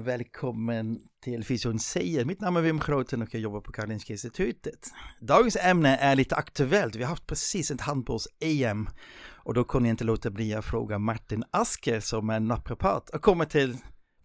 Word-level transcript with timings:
Välkommen 0.00 0.98
till 1.22 1.44
Fysion 1.44 1.78
säger. 1.78 2.24
Mitt 2.24 2.40
namn 2.40 2.56
är 2.56 2.60
Wim 2.60 2.78
Groten 2.86 3.22
och 3.22 3.34
jag 3.34 3.40
jobbar 3.40 3.60
på 3.60 3.72
Karolinska 3.72 4.12
Institutet. 4.12 4.88
Dagens 5.20 5.56
ämne 5.56 5.96
är 5.96 6.16
lite 6.16 6.36
aktuellt. 6.36 6.96
Vi 6.96 7.02
har 7.02 7.10
haft 7.10 7.26
precis 7.26 7.70
ett 7.70 7.80
handbolls-EM 7.80 8.88
och 9.36 9.54
då 9.54 9.64
kunde 9.64 9.88
jag 9.88 9.92
inte 9.92 10.04
låta 10.04 10.30
bli 10.30 10.54
att 10.54 10.64
fråga 10.64 10.98
Martin 10.98 11.44
Asker 11.50 12.00
som 12.00 12.30
är 12.30 12.40
naprapat 12.40 13.10
och 13.10 13.22
kommer 13.22 13.44
till 13.44 13.76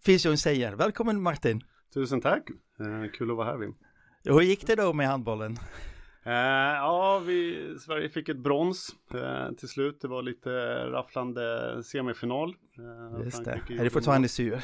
Fysion 0.06 0.38
säger. 0.38 0.72
Välkommen 0.72 1.22
Martin! 1.22 1.60
Tusen 1.94 2.20
tack! 2.20 2.50
Eh, 2.80 3.10
kul 3.12 3.30
att 3.30 3.36
vara 3.36 3.46
här 3.46 3.56
Wim. 3.56 3.74
Hur 4.24 4.40
gick 4.40 4.66
det 4.66 4.74
då 4.74 4.92
med 4.92 5.08
handbollen? 5.08 5.58
Eh, 6.24 6.32
ja, 6.32 7.22
vi, 7.26 7.74
Sverige 7.80 8.08
fick 8.08 8.28
ett 8.28 8.42
brons 8.42 8.96
eh, 9.14 9.56
till 9.56 9.68
slut. 9.68 10.00
Det 10.00 10.08
var 10.08 10.22
lite 10.22 10.50
rafflande 10.90 11.82
semifinal. 11.84 12.54
Eh, 12.78 13.24
Just 13.24 13.44
det. 13.44 13.60
Är 13.68 13.84
det 13.84 13.90
fortfarande 13.90 14.28
sur? 14.28 14.62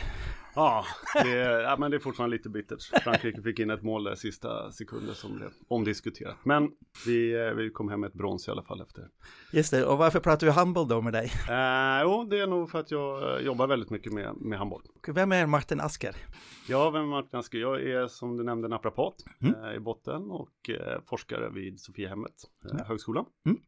Ja, 0.54 0.84
det, 1.14 1.38
ja, 1.62 1.76
men 1.78 1.90
det 1.90 1.96
är 1.96 1.98
fortfarande 1.98 2.36
lite 2.36 2.48
bittert. 2.48 3.02
Frankrike 3.02 3.42
fick 3.42 3.58
in 3.58 3.70
ett 3.70 3.82
mål 3.82 4.04
där 4.04 4.14
sista 4.14 4.72
sekunden 4.72 5.14
som 5.14 5.36
blev 5.36 5.50
omdiskuterat. 5.68 6.36
Men 6.44 6.70
vi, 7.06 7.46
eh, 7.46 7.54
vi 7.54 7.70
kom 7.70 7.88
hem 7.88 8.00
med 8.00 8.08
ett 8.08 8.14
brons 8.14 8.48
i 8.48 8.50
alla 8.50 8.62
fall 8.62 8.80
efter. 8.80 9.08
Just 9.52 9.70
det, 9.70 9.84
och 9.84 9.98
varför 9.98 10.20
pratar 10.20 10.46
vi 10.46 10.52
handboll 10.52 10.88
då 10.88 11.00
med 11.00 11.12
dig? 11.12 11.24
Eh, 11.24 12.02
jo, 12.02 12.24
det 12.30 12.40
är 12.40 12.46
nog 12.46 12.70
för 12.70 12.80
att 12.80 12.90
jag 12.90 13.36
eh, 13.36 13.46
jobbar 13.46 13.66
väldigt 13.66 13.90
mycket 13.90 14.12
med, 14.12 14.36
med 14.36 14.58
handboll. 14.58 14.82
Vem 15.08 15.32
är 15.32 15.46
Martin 15.46 15.80
Asker? 15.80 16.16
Ja, 16.68 16.90
vem 16.90 17.02
är 17.02 17.06
Martin 17.06 17.38
Asker? 17.38 17.58
Jag 17.58 17.82
är 17.82 18.06
som 18.06 18.36
du 18.36 18.44
nämnde 18.44 18.68
naprapat 18.68 19.14
mm. 19.40 19.64
eh, 19.64 19.74
i 19.74 19.80
botten 19.80 20.30
och 20.30 20.70
eh, 20.70 21.00
forskare 21.06 21.50
vid 21.50 21.80
Sofiahemmet, 21.80 22.34
eh, 22.64 22.70
mm. 22.70 22.86
högskolan. 22.86 23.24
Mm. 23.46 23.58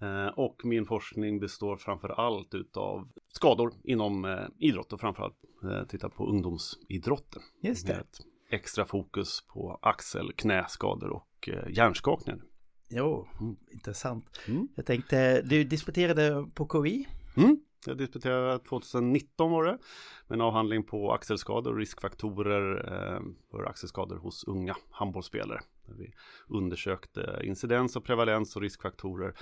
Eh, 0.00 0.26
och 0.26 0.64
min 0.64 0.86
forskning 0.86 1.40
består 1.40 1.76
framför 1.76 2.08
allt 2.08 2.54
utav 2.54 3.08
skador 3.28 3.72
inom 3.84 4.24
eh, 4.24 4.46
idrott 4.58 4.92
och 4.92 5.00
framförallt 5.00 5.36
eh, 5.62 5.84
titta 5.88 6.08
på 6.08 6.26
ungdomsidrotten. 6.26 7.42
Just 7.62 7.86
det. 7.86 7.92
Med 7.92 8.06
extra 8.50 8.84
fokus 8.84 9.44
på 9.52 9.78
axel, 9.82 10.32
knäskador 10.32 11.10
och 11.10 11.48
hjärnskakningar. 11.68 12.40
Jo, 12.88 13.26
mm. 13.40 13.56
intressant. 13.72 14.40
Mm. 14.48 14.68
Jag 14.74 14.86
tänkte, 14.86 15.42
du 15.42 15.64
disputerade 15.64 16.46
på 16.54 16.68
KI? 16.68 17.08
Mm. 17.36 17.60
Jag 17.86 17.96
disputerade 17.96 18.58
2019 18.58 19.50
var 19.50 19.64
det 19.64 19.78
med 20.26 20.36
en 20.36 20.40
avhandling 20.40 20.82
på 20.82 21.12
axelskador 21.12 21.72
och 21.72 21.78
riskfaktorer 21.78 22.92
eh, 22.92 23.20
för 23.50 23.64
axelskador 23.64 24.16
hos 24.16 24.44
unga 24.44 24.76
handbollsspelare. 24.90 25.60
Där 25.86 25.94
vi 25.94 26.12
undersökte 26.48 27.40
incidens 27.42 27.96
och 27.96 28.04
prevalens 28.04 28.56
och 28.56 28.62
riskfaktorer 28.62 29.34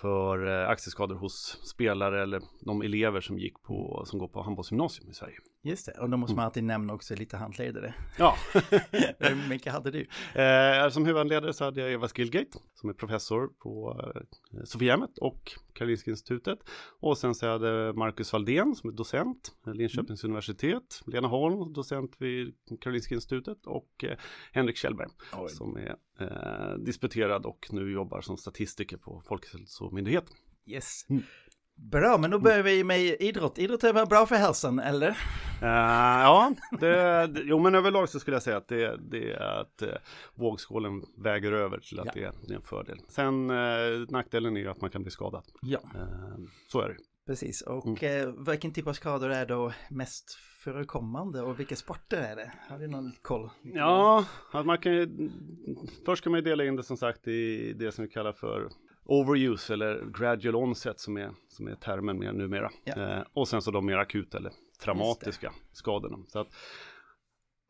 för 0.00 0.46
eh, 0.46 0.68
axelskador 0.68 1.16
hos 1.16 1.60
spelare 1.64 2.22
eller 2.22 2.42
de 2.60 2.82
elever 2.82 3.20
som 3.20 3.38
gick 3.38 3.62
på, 3.62 4.02
som 4.06 4.18
går 4.18 4.28
på 4.28 4.42
handbollsgymnasium 4.42 5.10
i 5.10 5.14
Sverige. 5.14 5.38
Just 5.68 5.86
det, 5.86 5.92
och 5.92 6.10
då 6.10 6.16
måste 6.16 6.34
man 6.34 6.42
mm. 6.42 6.46
alltid 6.46 6.64
nämna 6.64 6.94
också 6.94 7.14
lite 7.14 7.36
handledare. 7.36 7.94
Ja. 8.18 8.36
Hur 9.18 9.48
mycket 9.48 9.72
hade 9.72 9.90
du? 9.90 10.00
Eh, 10.42 10.90
som 10.90 11.06
huvudhandledare 11.06 11.52
så 11.52 11.64
hade 11.64 11.80
jag 11.80 11.92
Eva 11.92 12.08
Skillgate 12.08 12.58
som 12.74 12.88
är 12.88 12.94
professor 12.94 13.48
på 13.48 14.00
eh, 14.14 14.62
Sofiahemmet 14.64 15.18
och 15.18 15.52
Karolinska 15.72 16.10
institutet. 16.10 16.58
Och 17.00 17.18
sen 17.18 17.34
så 17.34 17.46
hade 17.46 17.68
jag 17.68 17.96
Marcus 17.96 18.32
Valdén 18.32 18.74
som 18.74 18.90
är 18.90 18.94
docent 18.94 19.52
vid 19.64 19.76
Linköpings 19.76 20.24
mm. 20.24 20.30
universitet. 20.30 21.02
Lena 21.06 21.28
Holm, 21.28 21.72
docent 21.72 22.16
vid 22.18 22.54
Karolinska 22.80 23.14
institutet 23.14 23.66
och 23.66 24.04
eh, 24.04 24.18
Henrik 24.52 24.76
Kjellberg 24.76 25.08
Oj. 25.32 25.48
som 25.48 25.76
är 25.76 25.96
eh, 26.20 26.78
disputerad 26.78 27.46
och 27.46 27.66
nu 27.70 27.92
jobbar 27.92 28.20
som 28.20 28.36
statistiker 28.36 28.96
på 28.96 29.22
Folkhälsomyndigheten. 29.26 30.36
Yes. 30.66 31.06
Mm. 31.08 31.22
Bra, 31.78 32.18
men 32.18 32.30
då 32.30 32.38
börjar 32.38 32.62
vi 32.62 32.84
med 32.84 33.00
idrott. 33.00 33.58
Idrott 33.58 33.84
är 33.84 33.92
väl 33.92 34.06
bra 34.06 34.26
för 34.26 34.36
hälsan, 34.36 34.78
eller? 34.78 35.08
Uh, 35.62 35.68
ja, 36.22 36.52
det, 36.80 37.30
jo 37.44 37.58
men 37.58 37.74
överlag 37.74 38.08
så 38.08 38.20
skulle 38.20 38.34
jag 38.34 38.42
säga 38.42 38.56
att 38.56 38.68
det, 38.68 38.96
det 39.10 39.32
är 39.32 39.60
att 39.60 39.82
uh, 39.82 39.88
vågskålen 40.34 41.02
väger 41.16 41.52
över 41.52 41.78
till 41.78 42.00
att 42.00 42.06
ja. 42.06 42.12
det, 42.14 42.24
är, 42.24 42.32
det, 42.46 42.52
är 42.52 42.56
en 42.56 42.62
fördel. 42.62 42.98
Sen 43.08 43.50
uh, 43.50 44.06
nackdelen 44.08 44.56
är 44.56 44.60
ju 44.60 44.68
att 44.68 44.80
man 44.80 44.90
kan 44.90 45.02
bli 45.02 45.10
skadad. 45.10 45.44
Ja. 45.62 45.78
Uh, 45.78 46.46
så 46.68 46.80
är 46.80 46.88
det. 46.88 46.96
Precis, 47.26 47.60
och 47.62 48.02
mm. 48.02 48.44
vilken 48.44 48.72
typ 48.72 48.86
av 48.86 48.92
skador 48.92 49.30
är 49.30 49.46
då 49.46 49.72
mest 49.90 50.34
förekommande 50.64 51.42
och 51.42 51.60
vilka 51.60 51.76
sporter 51.76 52.16
är 52.16 52.36
det? 52.36 52.52
Har 52.68 52.78
du 52.78 52.88
någon 52.88 53.12
koll? 53.22 53.50
Ja, 53.62 54.24
man 54.52 54.78
kan 54.78 54.92
ju, 54.92 55.30
först 56.06 56.24
kan 56.24 56.32
man 56.32 56.38
ju 56.38 56.44
dela 56.44 56.64
in 56.64 56.76
det 56.76 56.82
som 56.82 56.96
sagt 56.96 57.28
i 57.28 57.72
det 57.72 57.92
som 57.92 58.04
vi 58.04 58.10
kallar 58.10 58.32
för 58.32 58.68
overuse 59.08 59.72
eller 59.72 60.04
gradual 60.18 60.56
onset 60.56 61.00
som 61.00 61.16
är, 61.16 61.30
som 61.48 61.68
är 61.68 61.74
termen 61.74 62.18
mer 62.18 62.32
numera. 62.32 62.70
Ja. 62.84 62.94
Eh, 62.96 63.22
och 63.32 63.48
sen 63.48 63.62
så 63.62 63.70
de 63.70 63.86
mer 63.86 63.98
akuta 63.98 64.38
eller 64.38 64.52
traumatiska 64.80 65.52
skadorna. 65.72 66.18
Så 66.28 66.38
att 66.38 66.48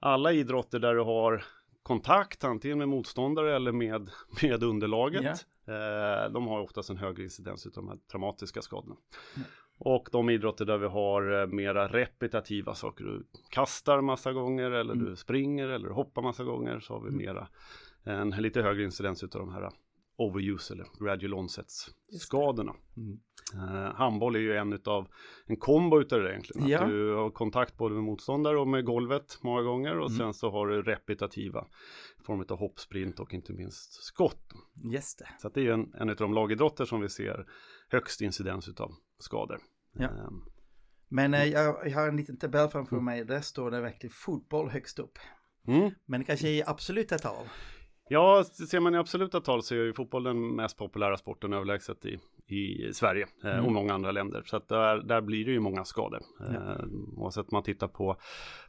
alla 0.01 0.33
idrotter 0.33 0.79
där 0.79 0.95
du 0.95 1.03
har 1.03 1.45
kontakt 1.83 2.45
antingen 2.45 2.79
med 2.79 2.89
motståndare 2.89 3.57
eller 3.57 3.73
med, 3.73 4.11
med 4.43 4.63
underlaget. 4.63 5.47
Ja. 5.65 5.73
Eh, 5.75 6.31
de 6.31 6.47
har 6.47 6.61
oftast 6.61 6.91
en 6.91 6.97
högre 6.97 7.23
incidens 7.23 7.67
av 7.67 7.73
de 7.73 7.89
här 7.89 7.99
traumatiska 8.11 8.63
skadorna. 8.63 8.97
Ja. 9.37 9.43
Och 9.79 10.09
de 10.13 10.31
idrotter 10.31 10.65
där 10.65 10.79
vi 10.79 10.87
har 10.87 11.41
eh, 11.41 11.47
mera 11.47 11.89
repetitiva 11.89 12.75
saker, 12.75 13.05
du 13.05 13.27
kastar 13.51 14.01
massa 14.01 14.33
gånger 14.33 14.71
eller 14.71 14.95
mm. 14.95 15.05
du 15.05 15.17
springer 15.17 15.69
eller 15.69 15.89
hoppar 15.89 16.23
massa 16.23 16.45
gånger 16.45 16.81
så 16.81 16.95
har 16.95 17.01
vi 17.01 17.09
mm. 17.09 17.19
mera 17.19 17.49
en 18.05 18.31
lite 18.31 18.63
högre 18.63 18.85
incidens 18.85 19.23
av 19.23 19.29
de 19.29 19.53
här 19.53 19.71
overuse 20.19 20.75
eller 20.75 20.87
gradual 21.01 21.35
onsets 21.35 21.91
skadorna. 22.21 22.75
Mm. 22.97 23.21
Uh, 23.55 23.95
handboll 23.95 24.37
är 24.37 24.41
ju 24.41 24.57
en 24.57 24.73
utav 24.73 25.09
en 25.47 25.57
kombo 25.57 26.01
utav 26.01 26.21
det 26.21 26.31
egentligen. 26.31 26.69
Ja. 26.69 26.81
Att 26.81 26.89
du 26.89 27.15
har 27.15 27.31
kontakt 27.31 27.77
både 27.77 27.95
med 27.95 28.05
motståndare 28.05 28.59
och 28.59 28.69
med 28.69 28.85
golvet 28.85 29.39
många 29.43 29.63
gånger 29.63 29.99
och 29.99 30.11
mm. 30.11 30.19
sen 30.19 30.35
så 30.35 30.51
har 30.51 30.67
du 30.67 30.83
repetitiva 30.83 31.67
form 32.29 32.45
av 32.49 32.59
hoppsprint 32.59 33.21
och 33.21 33.35
inte 33.35 33.53
minst 33.53 34.05
skott. 34.05 34.53
Just 34.93 35.19
det. 35.19 35.29
Så 35.39 35.49
det 35.49 35.61
är 35.61 35.65
ju 35.65 35.73
en, 35.73 35.95
en 35.95 36.11
av 36.11 36.17
de 36.17 36.35
lagidrotter 36.35 36.85
som 36.85 37.01
vi 37.01 37.09
ser 37.09 37.47
högst 37.89 38.21
incidens 38.21 38.69
utav 38.69 38.95
skador. 39.19 39.59
Ja. 39.93 40.09
Um, 40.09 40.45
Men 41.09 41.35
uh, 41.35 41.45
jag, 41.45 41.89
jag, 41.89 41.95
har 41.95 42.09
en 42.09 42.17
liten 42.17 42.37
tabell 42.37 42.69
framför 42.69 42.97
mm. 42.97 43.05
mig, 43.05 43.25
där 43.25 43.41
står 43.41 43.71
det 43.71 43.81
verkligen 43.81 44.13
fotboll 44.15 44.71
högst 44.71 44.99
upp. 44.99 45.19
Mm. 45.67 45.91
Men 46.05 46.25
kanske 46.25 46.49
i 46.49 46.63
absoluta 46.67 47.19
tal. 47.19 47.45
Ja, 48.11 48.45
ser 48.71 48.81
man 48.81 48.95
i 48.95 48.99
absoluta 48.99 49.41
tal 49.41 49.63
så 49.63 49.75
är 49.75 49.79
ju 49.79 49.93
fotboll 49.93 50.23
den 50.23 50.57
mest 50.57 50.77
populära 50.77 51.17
sporten 51.17 51.53
överlägset 51.53 52.07
i, 52.07 52.19
i 52.47 52.93
Sverige 52.93 53.27
eh, 53.45 53.53
mm. 53.53 53.65
och 53.65 53.73
många 53.73 53.95
andra 53.95 54.13
länder. 54.13 54.43
Så 54.47 54.57
att 54.57 54.69
där, 54.69 55.03
där 55.03 55.21
blir 55.21 55.45
det 55.45 55.51
ju 55.51 55.61
många 55.61 55.85
skador. 55.85 56.21
Ja. 56.39 56.45
Eh, 56.47 56.85
oavsett 57.17 57.45
om 57.45 57.49
man 57.53 57.63
tittar 57.63 57.89
på, 57.89 58.17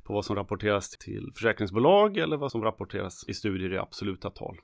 på 0.04 0.14
vad 0.14 0.26
som 0.26 0.36
rapporteras 0.36 0.90
till 0.90 1.32
försäkringsbolag 1.36 2.18
eller 2.18 2.38
vad 2.38 2.52
som 2.52 2.64
rapporteras 2.64 3.26
i 3.28 3.34
studier 3.34 3.74
i 3.74 3.78
absoluta 3.78 4.30
tal. 4.30 4.58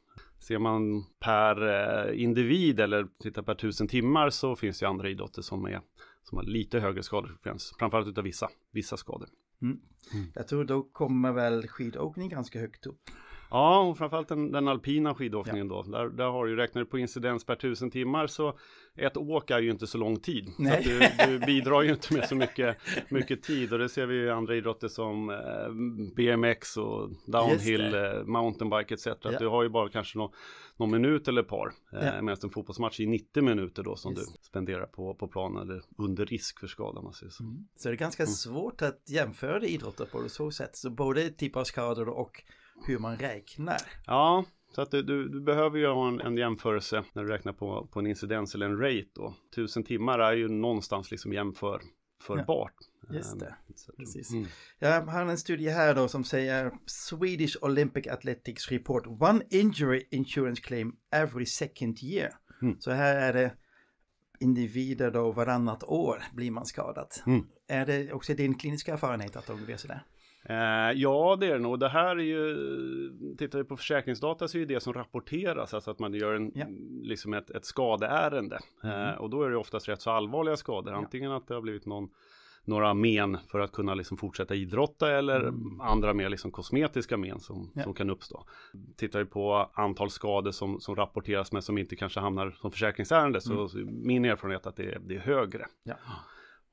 Ser 0.48 0.60
man 0.60 1.04
per 1.20 1.68
eh, 1.68 2.24
individ 2.24 2.80
eller 2.80 3.08
tittar 3.24 3.42
per 3.42 3.56
tusen 3.56 3.88
timmar 3.88 4.30
så 4.30 4.56
finns 4.56 4.80
det 4.80 4.88
andra 4.88 5.10
idrotter 5.10 5.42
som, 5.42 5.66
är, 5.66 5.82
som 6.24 6.38
har 6.38 6.44
lite 6.44 6.80
högre 6.80 7.04
skadefrekvens, 7.04 7.76
framförallt 7.80 8.08
utav 8.08 8.24
vissa, 8.24 8.50
vissa 8.72 8.98
skador. 8.98 9.30
Mm. 9.62 9.80
Mm. 10.14 10.26
Jag 10.36 10.48
tror 10.48 10.64
då 10.64 10.84
kommer 10.84 11.32
väl 11.32 11.68
skidåkning 11.68 12.30
ganska 12.30 12.60
högt 12.60 12.86
upp. 12.86 13.00
Ja, 13.50 13.80
och 13.80 13.98
framförallt 13.98 14.28
den, 14.28 14.52
den 14.52 14.68
alpina 14.68 15.16
skidåkningen 15.16 15.68
ja. 15.68 15.84
då. 15.86 15.92
Där, 15.92 16.10
där 16.10 16.26
har 16.26 16.46
du, 16.46 16.56
räknar 16.56 16.82
du 16.82 16.86
på 16.86 17.00
incidens 17.00 17.46
per 17.46 17.56
tusen 17.56 17.92
timmar 17.92 18.28
så 18.28 18.58
ett 18.98 19.18
åk 19.18 19.52
är 19.52 19.60
ju 19.60 19.72
inte 19.72 19.88
så 19.88 19.98
lång 19.98 20.20
tid. 20.20 20.54
Nej. 20.58 20.84
Så 20.84 20.90
du, 20.90 21.38
du, 21.38 21.46
bidrar 21.46 21.82
ju 21.82 21.92
inte 21.92 22.14
med 22.14 22.28
så 22.28 22.36
mycket, 22.36 22.78
mycket 23.10 23.44
tid 23.44 23.74
och 23.74 23.80
det 23.80 23.90
ser 23.90 24.06
vi 24.06 24.16
i 24.16 24.30
andra 24.30 24.56
idrotter 24.56 24.88
som 24.88 25.30
eh, 25.30 25.36
BMX 26.16 26.78
och 26.78 27.10
downhill, 27.26 27.94
eh, 27.94 28.24
mountainbike 28.24 28.94
etc. 28.94 29.06
Ja. 29.06 29.40
Du 29.40 29.48
har 29.48 29.64
ju 29.64 29.70
bara 29.70 29.90
kanske 29.90 30.18
någon, 30.18 30.32
någon 30.78 30.92
minut 30.92 31.28
eller 31.28 31.42
ett 31.42 31.48
par. 31.48 31.74
Eh, 31.94 32.06
ja. 32.06 32.22
Medan 32.22 32.38
en 32.44 32.50
fotbollsmatch 32.50 33.00
i 33.00 33.06
90 33.06 33.44
minuter 33.44 33.84
då 33.84 33.96
som 33.96 34.14
yes. 34.14 34.34
du 34.34 34.38
spenderar 34.42 34.86
på, 34.86 35.14
på 35.14 35.28
planen 35.28 35.70
eller 35.70 35.82
under 35.98 36.26
risk 36.26 36.60
för 36.60 36.68
skada. 36.68 37.02
Man 37.02 37.14
säger 37.14 37.32
så. 37.32 37.44
Mm. 37.44 37.68
så 37.76 37.90
det 37.90 37.96
är 37.96 37.98
ganska 37.98 38.24
mm. 38.24 38.34
svårt 38.34 38.82
att 38.82 39.10
jämföra 39.10 39.66
idrotter 39.66 40.06
på 40.06 40.30
så 40.30 40.52
sätt. 40.52 40.76
Så 40.76 40.90
både 40.90 41.30
typ 41.30 41.56
av 41.56 41.64
skador 41.64 42.10
och 42.10 42.44
hur 42.88 43.00
man 43.00 43.18
räknar. 43.18 43.82
Ja, 44.06 44.46
så 44.76 44.82
att 44.82 44.92
du, 44.92 45.04
du, 45.04 45.30
du 45.30 45.42
behöver 45.42 45.78
ju 45.78 45.88
ha 45.88 46.08
en, 46.08 46.22
en, 46.22 46.38
jämförelse 46.38 47.04
när 47.14 47.24
du 47.24 47.30
räknar 47.30 47.54
på, 47.54 47.88
på 47.88 48.00
en 48.00 48.08
incidens 48.08 48.56
eller 48.56 48.66
en 48.66 48.78
rate 48.78 49.10
då. 49.16 49.34
Tusen 49.56 49.84
timmar 49.84 50.20
är 50.20 50.34
ju 50.34 50.48
någonstans 50.48 51.12
liksom 51.12 51.34
jämför 51.34 51.82
förbart. 52.22 52.74
Ja, 53.08 53.16
just 53.16 53.40
det, 53.40 53.56
um, 53.68 53.96
precis. 53.98 54.32
Mm. 54.32 54.46
Jag 54.80 55.02
har 55.02 55.22
en 55.26 55.38
studie 55.38 55.70
här 55.70 55.96
då 55.96 56.08
som 56.08 56.24
säger 56.24 56.72
Swedish 56.86 57.58
Olympic 57.62 58.08
Athletics 58.08 58.72
report 58.72 59.08
one 59.08 59.42
injury 59.50 60.08
insurance 60.12 60.62
claim 60.62 60.96
every 61.12 61.46
second 61.46 62.04
year. 62.04 62.32
Mm. 62.62 62.80
Så 62.80 62.92
här 62.92 63.16
är 63.16 63.34
det 63.34 63.54
individer 64.40 65.12
då 65.12 65.32
varannat 65.32 65.84
år 65.84 66.24
blir 66.34 66.52
man 66.52 66.66
skadad. 66.66 67.08
Mm. 67.28 67.48
Är 67.68 67.86
det 67.86 68.14
också 68.14 68.34
din 68.34 68.58
kliniska 68.58 68.94
erfarenhet 68.94 69.36
att 69.36 69.48
de 69.48 69.66
blir 69.66 69.78
sådär? 69.78 70.04
Eh, 70.50 70.92
ja, 70.96 71.38
det 71.40 71.48
är 71.48 71.54
det 71.54 71.60
nog. 71.60 71.80
Det 71.80 71.90
här 71.90 72.16
är 72.16 72.24
ju, 72.24 72.56
tittar 73.38 73.60
vi 73.60 73.66
på 73.66 73.78
försäkringsdata 73.78 74.48
så 74.48 74.58
är 74.58 74.66
det 74.66 74.80
som 74.80 74.94
rapporteras, 74.94 75.74
alltså 75.74 75.92
att 75.92 76.00
man 76.00 76.14
gör 76.14 76.34
en, 76.34 76.52
ja. 76.56 76.66
liksom 77.02 77.34
ett, 77.34 77.50
ett 77.50 77.66
skadeärende. 77.66 78.60
Mm. 78.84 79.02
Eh, 79.02 79.16
och 79.16 79.30
då 79.30 79.44
är 79.44 79.50
det 79.50 79.58
oftast 79.58 79.90
rätt 79.90 80.02
så 80.02 80.12
allvarliga 80.12 80.58
skador, 80.58 80.94
antingen 80.94 81.32
att 81.32 81.48
det 81.48 81.54
har 81.54 81.62
blivit 81.62 81.86
någon 81.86 82.10
några 82.68 82.94
men 82.94 83.38
för 83.48 83.60
att 83.60 83.72
kunna 83.72 83.94
liksom 83.94 84.18
fortsätta 84.18 84.56
idrotta 84.56 85.12
eller 85.12 85.42
mm. 85.42 85.82
andra 85.82 86.14
mer 86.14 86.30
liksom 86.30 86.52
kosmetiska 86.52 87.18
men 87.18 87.40
som, 87.40 87.72
ja. 87.74 87.84
som 87.84 87.94
kan 87.94 88.10
uppstå. 88.10 88.46
Tittar 88.96 89.20
vi 89.20 89.26
på 89.26 89.70
antal 89.74 90.10
skador 90.10 90.52
som, 90.52 90.80
som 90.80 90.96
rapporteras 90.96 91.52
men 91.52 91.62
som 91.62 91.78
inte 91.78 91.96
kanske 91.96 92.20
hamnar 92.20 92.52
som 92.52 92.72
försäkringsärende 92.72 93.40
mm. 93.46 93.68
så 93.70 93.78
min 93.86 94.26
erfarenhet 94.26 94.66
är 94.66 94.70
att 94.70 94.76
det 94.76 94.84
är, 94.84 95.00
det 95.00 95.16
är 95.16 95.20
högre. 95.20 95.66
Ja. 95.84 95.96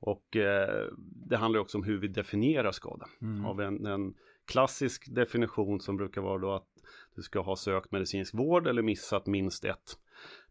Och 0.02 0.37
eh, 0.37 0.87
det 1.28 1.37
handlar 1.37 1.60
också 1.60 1.78
om 1.78 1.84
hur 1.84 1.99
vi 1.99 2.08
definierar 2.08 2.72
skada. 2.72 3.06
Mm. 3.20 3.44
Av 3.44 3.60
en, 3.60 3.87
en, 3.87 4.14
klassisk 4.44 5.14
definition 5.14 5.81
som 5.81 5.96
brukar 5.96 6.20
vara 6.20 6.38
då 6.38 6.52
att 6.52 6.69
du 7.16 7.22
ska 7.22 7.40
ha 7.40 7.56
sökt 7.56 7.93
medicinsk 7.93 8.34
vård 8.34 8.66
eller 8.66 8.82
missat 8.82 9.26
minst 9.26 9.64
ett 9.64 9.96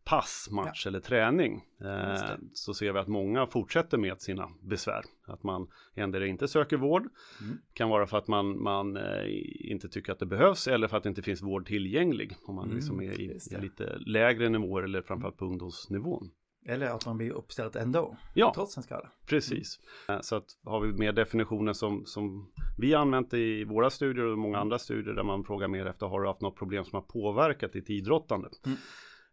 pass, 0.04 0.48
match 0.52 0.82
ja. 0.86 0.90
eller 0.90 1.00
träning. 1.00 1.66
Eh, 1.82 2.36
så 2.54 2.74
ser 2.74 2.94
vi 2.94 3.00
att 3.00 3.08
många 3.08 3.48
fortsätter 3.48 3.98
med 3.98 4.22
sina 4.22 4.50
besvär. 4.62 5.02
Att 5.26 5.44
man 5.44 5.68
ändå 5.96 6.26
inte 6.26 6.48
söker 6.48 6.78
vård. 6.78 7.10
Mm. 7.42 7.58
Kan 7.74 7.90
vara 7.90 8.08
för 8.08 8.18
att 8.18 8.28
man, 8.28 8.64
man 8.64 8.98
eh, 8.98 9.26
inte 9.72 9.90
tycker 9.90 10.12
att 10.12 10.20
det 10.20 10.26
behövs 10.26 10.68
eller 10.68 10.88
för 10.88 10.98
att 10.98 11.04
det 11.04 11.10
inte 11.10 11.22
finns 11.22 11.42
vård 11.42 11.68
tillgänglig. 11.68 12.36
Om 12.44 12.56
man 12.56 12.66
mm, 12.66 12.76
liksom 12.76 13.02
är 13.02 13.22
i, 13.22 13.40
i 13.52 13.62
lite 13.62 13.98
lägre 13.98 14.50
nivåer 14.50 14.84
eller 14.84 15.02
framförallt 15.02 15.38
på 15.38 15.46
ungdomsnivån. 15.46 16.32
Eller 16.66 16.88
att 16.88 17.06
man 17.06 17.18
blir 17.18 17.32
uppställd 17.32 17.76
ändå, 17.76 18.18
ja, 18.34 18.52
trots 18.56 18.78
en 18.78 18.84
skada. 18.84 19.10
Precis. 19.26 19.80
Mm. 20.08 20.24
Så 20.24 20.36
att 20.36 20.46
har 20.64 20.80
vi 20.80 20.94
mer 20.94 21.12
definitioner 21.12 21.74
som, 21.74 22.06
som 22.06 22.52
vi 22.78 22.94
använt 22.96 23.34
i 23.34 23.64
våra 23.64 23.90
studier 23.90 24.26
och 24.26 24.38
många 24.38 24.58
andra 24.58 24.80
studier 24.80 25.14
där 25.14 25.24
man 25.24 25.44
frågar 25.44 25.68
mer 25.68 25.86
efter 25.86 26.06
har 26.06 26.22
du 26.22 26.28
haft 26.28 26.42
något 26.42 26.56
problem 26.56 26.86
som 26.86 26.96
har 26.96 27.02
påverkat 27.02 27.74
ditt 27.74 27.90
idrottande? 27.90 28.50
Mm. 28.66 28.78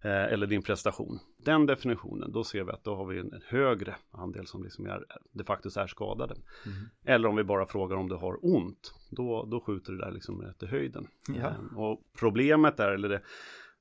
Eh, 0.03 0.33
eller 0.33 0.47
din 0.47 0.63
prestation. 0.63 1.19
Den 1.45 1.67
definitionen, 1.67 2.33
då 2.33 2.45
ser 2.45 2.65
vi 2.65 2.73
att 2.73 2.85
då 2.85 2.95
har 2.95 3.07
vi 3.07 3.19
en 3.19 3.41
högre 3.47 3.97
andel 4.11 4.47
som 4.47 4.65
liksom 4.65 4.87
är, 4.87 5.05
de 5.33 5.45
facto 5.45 5.81
är 5.81 5.87
skadade. 5.87 6.35
Mm. 6.35 6.79
Eller 7.05 7.29
om 7.29 7.37
vi 7.37 7.45
bara 7.45 7.67
frågar 7.67 7.97
om 7.97 8.09
du 8.09 8.15
har 8.15 8.39
ont, 8.43 8.95
då, 9.11 9.45
då 9.45 9.61
skjuter 9.61 9.93
det 9.93 9.99
där 9.99 10.11
liksom 10.11 10.43
rätt 10.43 10.63
i 10.63 10.67
höjden. 10.67 11.07
Ja. 11.29 11.35
Eh, 11.35 11.79
och 11.79 12.03
problemet 12.19 12.81
är, 12.81 12.89
eller 12.89 13.09
det, 13.09 13.21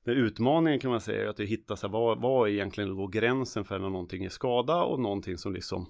det 0.08 0.14
utmaningen 0.14 0.80
kan 0.80 0.90
man 0.90 1.00
säga 1.00 1.24
är 1.24 1.26
att 1.26 1.40
hitta 1.40 1.76
så 1.76 1.86
här, 1.86 1.92
vad, 1.92 2.20
vad 2.20 2.48
är 2.48 2.52
egentligen 2.52 2.96
då 2.96 3.06
gränsen 3.06 3.64
för 3.64 3.78
när 3.78 3.90
någonting 3.90 4.24
är 4.24 4.28
skada 4.28 4.82
och 4.82 5.00
någonting 5.00 5.38
som 5.38 5.52
liksom 5.52 5.86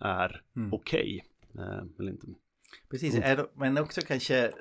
är 0.00 0.42
mm. 0.56 0.72
okej. 0.72 1.24
Okay, 1.52 1.64
eh, 1.64 1.82
eller 1.98 2.10
inte. 2.10 2.26
Precis, 2.90 3.14
mm. 3.14 3.38
är, 3.38 3.46
men 3.54 3.78
också 3.78 4.00
kanske 4.00 4.52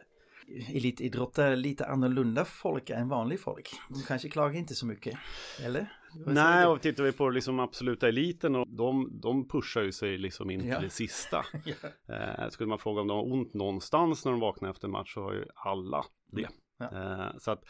elitidrottare 0.68 1.56
lite 1.56 1.86
annorlunda 1.86 2.46
folk 2.46 2.90
än 2.90 3.10
vanlig 3.10 3.40
folk. 3.40 3.70
De 3.90 4.02
kanske 4.08 4.30
klagar 4.30 4.60
inte 4.60 4.76
så 4.76 4.86
mycket, 4.86 5.18
eller? 5.66 5.88
Nej, 6.26 6.66
och 6.66 6.82
tittar 6.82 7.04
vi 7.04 7.12
på 7.12 7.30
liksom 7.30 7.60
absoluta 7.60 8.08
eliten 8.08 8.56
och 8.56 8.68
de, 8.68 9.20
de 9.22 9.48
pushar 9.48 9.82
ju 9.82 9.92
sig 9.92 10.18
liksom 10.18 10.50
in 10.50 10.68
ja. 10.68 10.76
till 10.76 10.84
det 10.88 10.94
sista. 10.94 11.46
ja. 11.66 12.16
eh, 12.16 12.50
skulle 12.50 12.70
man 12.70 12.80
fråga 12.80 13.02
om 13.02 13.08
de 13.08 13.18
har 13.18 13.34
ont 13.34 13.54
någonstans 13.54 14.26
när 14.26 14.32
de 14.32 14.40
vaknar 14.40 14.70
efter 14.70 14.88
match 14.88 15.14
så 15.14 15.22
har 15.22 15.34
ju 15.34 15.46
alla 15.56 16.06
det. 16.32 16.48
Ja. 16.78 16.86
Eh, 16.86 17.38
så 17.38 17.52
att 17.52 17.64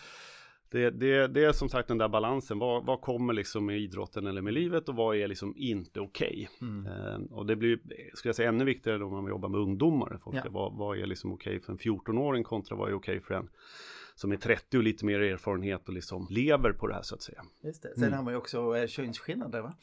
det, 0.72 0.90
det, 0.90 1.28
det 1.28 1.44
är 1.44 1.52
som 1.52 1.70
sagt 1.70 1.88
den 1.88 1.98
där 1.98 2.08
balansen. 2.08 2.60
Vad, 2.60 2.86
vad 2.86 3.02
kommer 3.02 3.34
liksom 3.34 3.66
med 3.66 3.80
idrotten 3.80 4.28
eller 4.28 4.42
med 4.42 4.54
livet 4.54 4.90
och 4.90 4.96
vad 4.96 5.16
är 5.16 5.28
liksom 5.28 5.54
inte 5.58 6.00
okej? 6.00 6.50
Okay? 6.58 6.70
Mm. 6.70 6.86
Eh, 6.86 7.38
och 7.38 7.46
det 7.46 7.56
blir, 7.56 7.80
skulle 8.14 8.30
jag 8.30 8.36
säga, 8.36 8.50
ännu 8.50 8.66
viktigare 8.66 8.98
då 8.98 9.10
man 9.10 9.28
jobbar 9.28 9.50
med 9.50 9.60
ungdomar. 9.60 10.20
Ja. 10.32 10.44
Vad, 10.50 10.74
vad 10.74 10.98
är 10.98 11.06
liksom 11.06 11.34
okej 11.34 11.56
okay 11.56 11.66
för 11.66 11.72
en 11.72 11.80
14-åring 11.80 12.44
kontra 12.44 12.76
vad 12.76 12.90
är 12.90 12.94
okej 12.94 13.18
okay 13.18 13.28
för 13.28 13.34
en 13.34 13.50
som 14.16 14.32
är 14.32 14.38
30 14.38 14.78
och 14.78 14.84
lite 14.84 15.06
mer 15.06 15.20
erfarenhet 15.20 15.88
och 15.88 15.94
liksom 15.94 16.28
lever 16.30 16.72
på 16.72 16.88
det 16.88 16.94
här 16.94 17.02
så 17.02 17.16
att 17.16 17.22
säga. 17.22 17.44
Just 17.64 17.84
det. 17.84 17.94
Sen 17.94 18.04
mm. 18.04 18.18
har 18.18 18.24
man 18.24 18.34
ju 18.34 18.38
också 18.38 18.78
eh, 18.78 18.88
könsskillnader 18.88 19.62
va? 19.62 19.74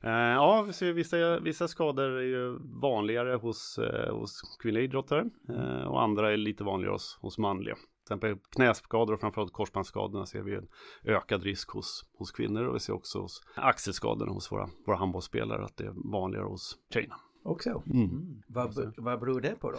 Eh, 0.00 0.10
ja, 0.10 0.68
vissa, 0.94 1.40
vissa 1.40 1.68
skador 1.68 2.18
är 2.18 2.22
ju 2.22 2.58
vanligare 2.80 3.34
hos, 3.34 3.78
eh, 3.78 4.14
hos 4.14 4.58
kvinnliga 4.62 4.84
idrottare 4.84 5.30
eh, 5.48 5.86
och 5.86 6.02
andra 6.02 6.32
är 6.32 6.36
lite 6.36 6.64
vanligare 6.64 6.92
hos, 6.92 7.18
hos 7.20 7.38
manliga 7.38 7.76
exempel 8.12 8.38
knäskador 8.50 9.14
och 9.14 9.20
framförallt 9.20 9.52
korsbandsskadorna 9.52 10.26
ser 10.26 10.42
vi 10.42 10.54
en 10.54 10.68
ökad 11.04 11.42
risk 11.42 11.70
hos, 11.70 12.04
hos 12.18 12.32
kvinnor 12.32 12.64
och 12.64 12.74
vi 12.74 12.80
ser 12.80 12.92
också 12.92 13.20
hos 13.20 13.42
axelskadorna 13.54 14.32
hos 14.32 14.52
våra, 14.52 14.68
våra 14.86 14.96
handbollsspelare 14.96 15.64
att 15.64 15.76
det 15.76 15.84
är 15.84 16.10
vanligare 16.12 16.44
hos 16.44 16.78
tjejerna. 16.94 17.16
Också? 17.44 17.82
Mm. 17.86 18.04
Mm. 18.04 18.42
Vad, 18.46 18.94
vad 18.96 19.20
beror 19.20 19.40
det 19.40 19.60
på 19.60 19.70
då? 19.70 19.78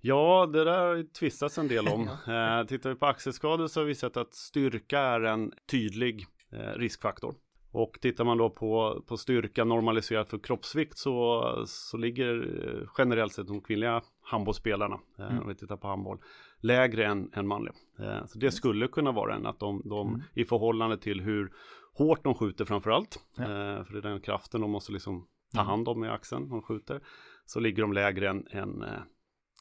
Ja, 0.00 0.50
det 0.52 0.64
där 0.64 0.86
har 0.86 1.12
tvistats 1.12 1.58
en 1.58 1.68
del 1.68 1.88
om. 1.88 2.00
eh, 2.08 2.66
tittar 2.66 2.90
vi 2.90 2.96
på 2.96 3.06
axelskador 3.06 3.66
så 3.66 3.80
har 3.80 3.84
vi 3.84 3.94
sett 3.94 4.16
att 4.16 4.34
styrka 4.34 5.00
är 5.00 5.20
en 5.20 5.52
tydlig 5.70 6.26
eh, 6.52 6.78
riskfaktor. 6.78 7.34
Och 7.76 7.98
tittar 8.00 8.24
man 8.24 8.38
då 8.38 8.50
på, 8.50 9.02
på 9.06 9.16
styrka 9.16 9.64
normaliserat 9.64 10.28
för 10.28 10.38
kroppsvikt 10.38 10.98
så, 10.98 11.42
så 11.66 11.96
ligger 11.96 12.34
eh, 12.64 12.88
generellt 12.98 13.32
sett 13.32 13.46
de 13.46 13.60
kvinnliga 13.60 14.02
handbollsspelarna, 14.22 14.98
eh, 15.18 15.26
mm. 15.26 15.42
om 15.42 15.48
vi 15.48 15.54
tittar 15.54 15.76
på 15.76 15.88
handboll, 15.88 16.18
lägre 16.60 17.06
än, 17.06 17.30
än 17.32 17.46
manliga. 17.46 17.74
Eh, 17.98 18.26
så 18.26 18.38
det 18.38 18.50
skulle 18.50 18.88
kunna 18.88 19.12
vara 19.12 19.34
en 19.34 19.46
att 19.46 19.60
de, 19.60 19.82
de 19.84 20.08
mm. 20.08 20.22
i 20.34 20.44
förhållande 20.44 20.98
till 20.98 21.20
hur 21.20 21.52
hårt 21.94 22.24
de 22.24 22.34
skjuter 22.34 22.64
framför 22.64 22.90
allt, 22.90 23.18
ja. 23.36 23.42
eh, 23.42 23.84
för 23.84 23.92
det 23.92 23.98
är 23.98 24.02
den 24.02 24.20
kraften 24.20 24.60
de 24.60 24.70
måste 24.70 24.92
liksom 24.92 25.26
ta 25.54 25.60
mm. 25.60 25.70
hand 25.70 25.88
om 25.88 26.04
i 26.04 26.08
axeln 26.08 26.48
de 26.48 26.62
skjuter, 26.62 27.00
så 27.46 27.60
ligger 27.60 27.82
de 27.82 27.92
lägre 27.92 28.30
än, 28.30 28.46
än 28.50 28.82
eh, 28.82 29.00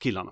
killarna. 0.02 0.32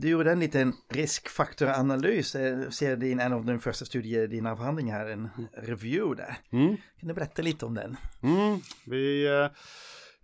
Du 0.00 0.08
gjorde 0.08 0.32
en 0.32 0.40
liten 0.40 0.72
riskfaktoranalys, 0.88 2.34
jag 2.34 2.74
ser 2.74 2.96
din, 2.96 3.20
en 3.20 3.32
av 3.32 3.44
de 3.44 3.58
första 3.60 3.84
studier 3.84 4.22
i 4.22 4.26
din 4.26 4.46
avhandling 4.46 4.92
här, 4.92 5.06
en 5.06 5.28
review 5.52 6.22
där. 6.22 6.58
Mm. 6.58 6.76
Kan 7.00 7.08
du 7.08 7.14
berätta 7.14 7.42
lite 7.42 7.66
om 7.66 7.74
den? 7.74 7.96
Mm. 8.22 8.60
Vi 8.86 9.26
eh, 9.26 9.50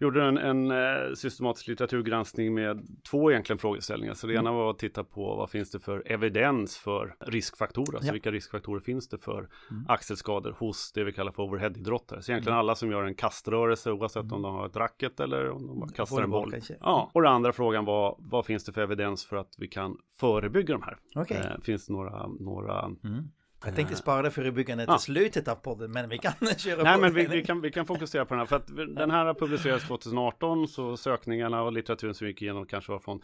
gjorde 0.05 0.25
en, 0.25 0.39
en 0.39 0.71
eh, 0.71 1.15
systematisk 1.15 1.69
litteraturgranskning 1.69 2.55
med 2.55 2.87
två 3.11 3.31
egentligen 3.31 3.59
frågeställningar. 3.59 4.15
Så 4.15 4.27
det 4.27 4.33
mm. 4.33 4.47
ena 4.47 4.56
var 4.56 4.71
att 4.71 4.79
titta 4.79 5.05
på 5.05 5.35
vad 5.37 5.51
finns 5.51 5.71
det 5.71 5.81
för 5.81 6.03
evidens 6.06 6.77
för 6.77 7.17
riskfaktorer, 7.21 7.95
alltså 7.95 8.09
ja. 8.09 8.12
vilka 8.12 8.31
riskfaktorer 8.31 8.81
finns 8.81 9.09
det 9.09 9.19
för 9.19 9.49
mm. 9.71 9.85
axelskador 9.89 10.56
hos 10.59 10.93
det 10.93 11.05
vi 11.05 11.12
kallar 11.12 11.33
för 11.33 11.43
overheadidrottare. 11.43 12.23
Så 12.23 12.33
egentligen 12.33 12.55
mm. 12.55 12.61
alla 12.61 12.75
som 12.75 12.91
gör 12.91 13.03
en 13.03 13.15
kaströrelse 13.15 13.93
oavsett 13.93 14.23
om 14.23 14.28
mm. 14.28 14.43
de 14.43 14.55
har 14.55 14.67
ett 14.67 14.76
racket 14.76 15.21
eller 15.21 15.50
om 15.50 15.67
de 15.67 15.81
bara 15.81 15.90
kastar 15.90 16.23
en 16.23 16.31
boll. 16.31 16.52
Kanske. 16.52 16.76
Ja, 16.81 17.11
och 17.14 17.23
den 17.23 17.33
andra 17.33 17.52
frågan 17.52 17.85
var 17.85 18.17
vad 18.19 18.47
finns 18.47 18.64
det 18.64 18.73
för 18.73 18.81
evidens 18.83 19.25
för 19.25 19.37
att 19.37 19.55
vi 19.59 19.69
kan 19.69 19.99
förebygga 20.21 20.75
de 20.75 20.83
här? 20.83 21.23
Okay. 21.23 21.38
Eh, 21.38 21.61
finns 21.62 21.87
det 21.87 21.93
några, 21.93 22.26
några 22.26 22.83
mm. 23.05 23.28
Jag 23.66 23.76
tänkte 23.76 23.97
spara 23.97 24.23
det 24.23 24.30
för 24.30 24.50
byggandet 24.50 24.88
till 24.88 24.99
slutet 24.99 25.49
av 25.49 25.54
podden, 25.54 25.92
men 25.92 26.09
vi 26.09 26.18
kan 26.18 26.33
köra 26.56 26.83
Nej, 26.83 26.94
på 26.94 27.00
men 27.00 27.14
vi, 27.14 27.26
vi, 27.26 27.44
kan, 27.44 27.61
vi 27.61 27.71
kan 27.71 27.87
fokusera 27.87 28.25
på 28.25 28.35
den 28.35 28.38
här, 28.38 28.47
för 28.47 28.56
att 28.56 28.66
den 28.97 29.11
här 29.11 29.26
har 29.26 29.35
publicerats 29.35 29.87
2018, 29.87 30.68
så 30.68 30.97
sökningarna 30.97 31.62
och 31.62 31.73
litteraturen 31.73 32.14
som 32.14 32.25
vi 32.25 32.30
gick 32.30 32.42
igenom 32.42 32.66
kanske 32.66 32.92
var 32.92 32.99
från, 32.99 33.16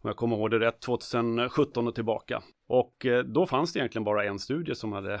om 0.00 0.08
jag 0.08 0.16
kommer 0.16 0.36
ihåg 0.36 0.50
det 0.50 0.58
rätt, 0.58 0.80
2017 0.80 1.88
och 1.88 1.94
tillbaka. 1.94 2.42
Och 2.66 3.06
eh, 3.06 3.24
då 3.24 3.46
fanns 3.46 3.72
det 3.72 3.78
egentligen 3.78 4.04
bara 4.04 4.24
en 4.24 4.38
studie 4.38 4.74
som 4.74 4.92
hade 4.92 5.14
eh, 5.14 5.20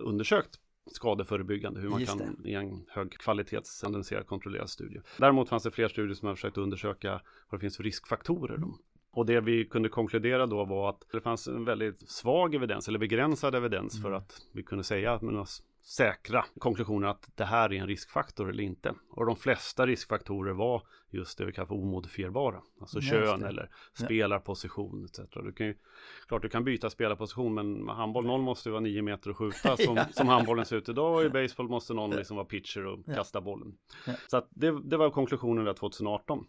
undersökt 0.00 0.58
skadeförebyggande, 0.92 1.80
hur 1.80 1.88
man 1.88 2.00
Just 2.00 2.18
kan 2.18 2.36
det. 2.38 2.48
i 2.48 2.54
en 2.54 2.84
högkvalitetssendenserad 2.88 4.26
kontrollerad 4.26 4.70
studie. 4.70 5.00
Däremot 5.16 5.48
fanns 5.48 5.62
det 5.62 5.70
fler 5.70 5.88
studier 5.88 6.14
som 6.14 6.28
har 6.28 6.34
försökt 6.34 6.58
undersöka 6.58 7.20
vad 7.48 7.60
det 7.60 7.62
finns 7.62 7.76
för 7.76 7.84
riskfaktorer. 7.84 8.54
Mm. 8.54 8.72
Och 9.10 9.26
det 9.26 9.40
vi 9.40 9.64
kunde 9.64 9.88
konkludera 9.88 10.46
då 10.46 10.64
var 10.64 10.88
att 10.88 11.02
det 11.12 11.20
fanns 11.20 11.48
en 11.48 11.64
väldigt 11.64 12.10
svag 12.10 12.54
evidens 12.54 12.88
eller 12.88 12.98
begränsad 12.98 13.54
evidens 13.54 13.94
mm. 13.94 14.02
för 14.02 14.12
att 14.12 14.40
vi 14.52 14.62
kunde 14.62 14.84
säga 14.84 15.18
med 15.22 15.32
några 15.34 15.46
säkra 15.88 16.44
konklusioner 16.58 17.08
att 17.08 17.30
det 17.34 17.44
här 17.44 17.72
är 17.72 17.80
en 17.80 17.86
riskfaktor 17.86 18.50
eller 18.50 18.62
inte. 18.62 18.94
Och 19.10 19.26
de 19.26 19.36
flesta 19.36 19.86
riskfaktorer 19.86 20.52
var 20.52 20.82
just 21.10 21.38
det 21.38 21.44
vi 21.44 21.52
kallar 21.52 21.66
för 21.66 21.74
omodifierbara. 21.74 22.62
Alltså 22.80 22.98
just 22.98 23.10
kön 23.10 23.40
det. 23.40 23.48
eller 23.48 23.70
spelarposition 23.92 25.04
etc. 25.04 25.20
Du 25.34 25.52
kan 25.52 25.66
ju, 25.66 25.74
klart 26.28 26.42
du 26.42 26.48
kan 26.48 26.64
byta 26.64 26.90
spelarposition 26.90 27.54
men 27.54 27.88
handboll, 27.88 28.26
någon 28.26 28.40
måste 28.40 28.70
vara 28.70 28.80
nio 28.80 29.02
meter 29.02 29.30
och 29.30 29.36
skjuta 29.36 29.76
som, 29.84 29.96
ja. 29.96 30.04
som 30.12 30.28
handbollen 30.28 30.64
ser 30.64 30.76
ut 30.76 30.88
idag 30.88 31.14
och 31.14 31.24
i 31.24 31.28
baseball 31.28 31.68
måste 31.68 31.94
någon 31.94 32.10
liksom 32.10 32.36
vara 32.36 32.46
pitcher 32.46 32.86
och 32.86 33.00
ja. 33.06 33.14
kasta 33.14 33.40
bollen. 33.40 33.78
Ja. 34.06 34.12
Så 34.26 34.36
att 34.36 34.48
det, 34.50 34.80
det 34.84 34.96
var 34.96 35.10
konklusionen 35.10 35.64
där 35.64 35.74
2018 35.74 36.46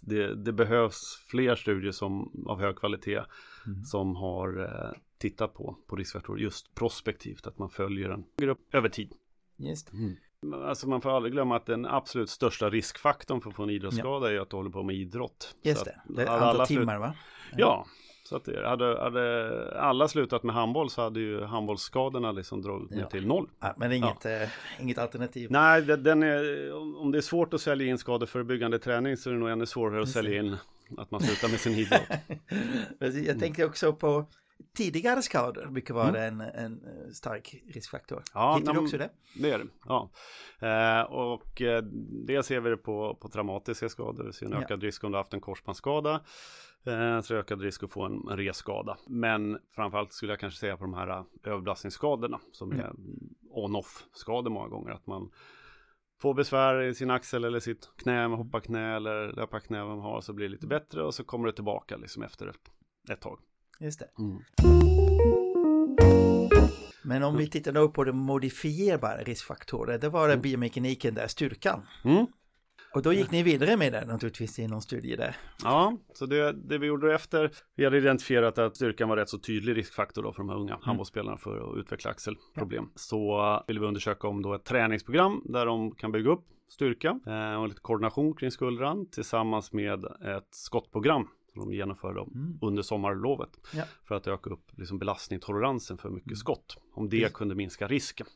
det, 0.00 0.34
det, 0.34 0.52
behövs 0.52 1.24
fler 1.30 1.56
studier 1.56 1.92
som, 1.92 2.44
av 2.46 2.60
hög 2.60 2.76
kvalitet 2.76 3.22
mm. 3.66 3.84
som 3.84 4.16
har 4.16 4.62
eh, 4.62 4.98
tittat 5.18 5.54
på, 5.54 5.78
på 5.86 5.96
riskfaktorer 5.96 6.42
just 6.42 6.74
prospektivt, 6.74 7.46
att 7.46 7.58
man 7.58 7.70
följer 7.70 8.10
en 8.10 8.24
grupp 8.38 8.74
över 8.74 8.88
tid. 8.88 9.12
Just 9.56 9.92
mm. 9.92 10.16
Alltså 10.54 10.88
man 10.88 11.00
får 11.00 11.10
aldrig 11.10 11.32
glömma 11.32 11.56
att 11.56 11.66
den 11.66 11.86
absolut 11.86 12.30
största 12.30 12.70
riskfaktorn 12.70 13.40
för 13.40 13.50
att 13.50 13.56
få 13.56 13.62
en 13.62 13.70
idrottsskada 13.70 14.32
ja. 14.32 14.36
är 14.36 14.42
att 14.42 14.50
du 14.50 14.56
håller 14.56 14.70
på 14.70 14.82
med 14.82 14.96
idrott. 14.96 15.56
Just 15.62 15.84
det, 15.84 16.00
det 16.08 16.22
är 16.22 16.26
antal 16.26 16.66
timmar 16.66 16.98
va? 16.98 17.14
Ja, 17.56 17.86
så 18.26 18.36
att 18.36 18.44
det, 18.44 18.68
hade, 18.68 19.00
hade 19.00 19.80
alla 19.80 20.08
slutat 20.08 20.42
med 20.42 20.54
handboll 20.54 20.90
så 20.90 21.02
hade 21.02 21.20
ju 21.20 21.44
handbollsskadorna 21.44 22.32
liksom 22.32 22.62
dragit 22.62 22.90
ner 22.90 23.04
till 23.04 23.26
noll. 23.26 23.48
Ja, 23.60 23.74
men 23.76 23.92
inget, 23.92 24.24
ja. 24.24 24.30
eh, 24.30 24.48
inget 24.80 24.98
alternativ. 24.98 25.50
Nej, 25.50 25.82
det, 25.82 25.96
den 25.96 26.22
är, 26.22 26.72
om 27.00 27.12
det 27.12 27.18
är 27.18 27.22
svårt 27.22 27.54
att 27.54 27.60
sälja 27.60 27.86
in 27.86 27.98
skadeförebyggande 27.98 28.78
träning 28.78 29.16
så 29.16 29.30
är 29.30 29.34
det 29.34 29.40
nog 29.40 29.50
ännu 29.50 29.66
svårare 29.66 30.02
att 30.02 30.08
sälja 30.08 30.38
in 30.38 30.56
att 30.98 31.10
man 31.10 31.20
slutar 31.20 31.48
med 31.48 31.60
sin 31.60 31.72
idrott. 31.72 32.00
jag 33.26 33.40
tänker 33.40 33.66
också 33.66 33.92
på 33.92 34.26
tidigare 34.76 35.22
skador 35.22 35.66
brukar 35.66 35.94
vara 35.94 36.26
mm. 36.26 36.40
en, 36.40 36.64
en 36.64 36.72
eh, 36.72 37.12
stark 37.12 37.54
riskfaktor. 37.74 38.22
Ja, 38.34 38.56
Hittar 38.58 38.72
du 38.72 38.78
också 38.78 38.98
det? 38.98 39.10
Det 39.36 39.50
är 39.50 39.58
det, 39.58 39.66
ja. 39.84 40.10
Eh, 40.58 41.02
och 41.02 41.62
eh, 41.62 41.82
det 42.26 42.42
ser 42.42 42.60
vi 42.60 42.70
det 42.70 42.76
på, 42.76 43.18
på 43.20 43.28
traumatiska 43.28 43.88
skador, 43.88 44.24
vi 44.24 44.32
ser 44.32 44.46
en 44.46 44.54
ökad 44.54 44.82
ja. 44.82 44.86
risk 44.86 45.04
om 45.04 45.12
du 45.12 45.16
har 45.16 45.22
haft 45.22 45.34
en 45.34 45.40
korsbandsskada. 45.40 46.20
Eh, 46.86 47.20
så 47.20 47.34
ökad 47.34 47.60
risk 47.60 47.82
att 47.82 47.92
få 47.92 48.04
en, 48.04 48.20
resskada. 48.20 48.98
Men 49.06 49.58
framförallt 49.70 50.12
skulle 50.12 50.32
jag 50.32 50.40
kanske 50.40 50.60
säga 50.60 50.76
på 50.76 50.84
de 50.84 50.94
här 50.94 51.08
eh, 51.08 51.24
överbelastningsskadorna 51.44 52.40
som 52.52 52.72
mm. 52.72 52.86
är 52.86 52.92
on-off 53.50 54.06
skador 54.12 54.50
många 54.50 54.68
gånger. 54.68 54.90
Att 54.90 55.06
man 55.06 55.30
får 56.20 56.34
besvär 56.34 56.82
i 56.82 56.94
sin 56.94 57.10
axel 57.10 57.44
eller 57.44 57.60
sitt 57.60 57.90
knä 57.96 58.28
med 58.28 58.38
hopparknä 58.38 58.96
eller 58.96 59.32
löparknä 59.32 59.84
vad 59.84 59.96
man 59.96 60.00
har 60.00 60.20
så 60.20 60.32
blir 60.32 60.46
det 60.46 60.52
lite 60.52 60.66
bättre 60.66 61.02
och 61.04 61.14
så 61.14 61.24
kommer 61.24 61.46
det 61.46 61.52
tillbaka 61.52 61.96
liksom 61.96 62.22
efter 62.22 62.46
ett, 62.46 62.70
ett 63.10 63.20
tag. 63.20 63.38
Just 63.80 63.98
det. 64.00 64.08
Mm. 64.18 64.38
Men 67.04 67.22
om 67.22 67.36
vi 67.36 67.46
tittar 67.46 67.72
då 67.72 67.88
på 67.88 68.04
de 68.04 68.16
modifierbara 68.16 69.22
riskfaktorer, 69.22 69.98
det 69.98 70.08
var 70.08 70.28
det 70.28 70.34
mm. 70.34 70.42
biomekaniken 70.42 71.14
där, 71.14 71.26
styrkan. 71.26 71.86
Mm. 72.04 72.26
Och 72.94 73.02
då 73.02 73.12
gick 73.12 73.30
ni 73.30 73.42
vidare 73.42 73.76
med 73.76 73.92
det 73.92 74.04
naturligtvis 74.04 74.58
i 74.58 74.68
någon 74.68 74.82
studie 74.82 75.16
där. 75.16 75.36
Ja, 75.64 75.96
så 76.12 76.26
det, 76.26 76.52
det 76.52 76.78
vi 76.78 76.86
gjorde 76.86 77.14
efter, 77.14 77.50
vi 77.74 77.84
hade 77.84 77.98
identifierat 77.98 78.58
att 78.58 78.76
styrkan 78.76 79.08
var 79.08 79.16
rätt 79.16 79.28
så 79.28 79.38
tydlig 79.38 79.76
riskfaktor 79.76 80.22
då 80.22 80.32
för 80.32 80.38
de 80.38 80.48
här 80.48 80.56
unga 80.56 80.74
mm. 80.74 80.82
handbollsspelarna 80.84 81.38
för 81.38 81.70
att 81.70 81.78
utveckla 81.78 82.10
axelproblem. 82.10 82.84
Ja. 82.84 82.92
Så 82.94 83.64
ville 83.66 83.80
vi 83.80 83.86
undersöka 83.86 84.28
om 84.28 84.42
då 84.42 84.54
ett 84.54 84.64
träningsprogram 84.64 85.42
där 85.44 85.66
de 85.66 85.90
kan 85.90 86.12
bygga 86.12 86.30
upp 86.30 86.44
styrka 86.68 87.20
eh, 87.26 87.60
och 87.60 87.68
lite 87.68 87.80
koordination 87.80 88.34
kring 88.34 88.50
skuldran 88.50 89.06
tillsammans 89.10 89.72
med 89.72 90.04
ett 90.04 90.48
skottprogram 90.50 91.28
som 91.52 91.60
de 91.60 91.76
genomför 91.76 92.14
dem 92.14 92.32
mm. 92.34 92.58
under 92.62 92.82
sommarlovet. 92.82 93.50
Ja. 93.74 93.84
För 94.04 94.14
att 94.14 94.26
öka 94.26 94.50
upp 94.50 94.70
liksom 94.76 94.98
belastningstoleransen 94.98 95.98
för 95.98 96.10
mycket 96.10 96.26
mm. 96.26 96.36
skott. 96.36 96.76
Om 96.96 97.08
det 97.08 97.32
kunde 97.32 97.54
minska 97.54 97.88
risken. 97.88 98.26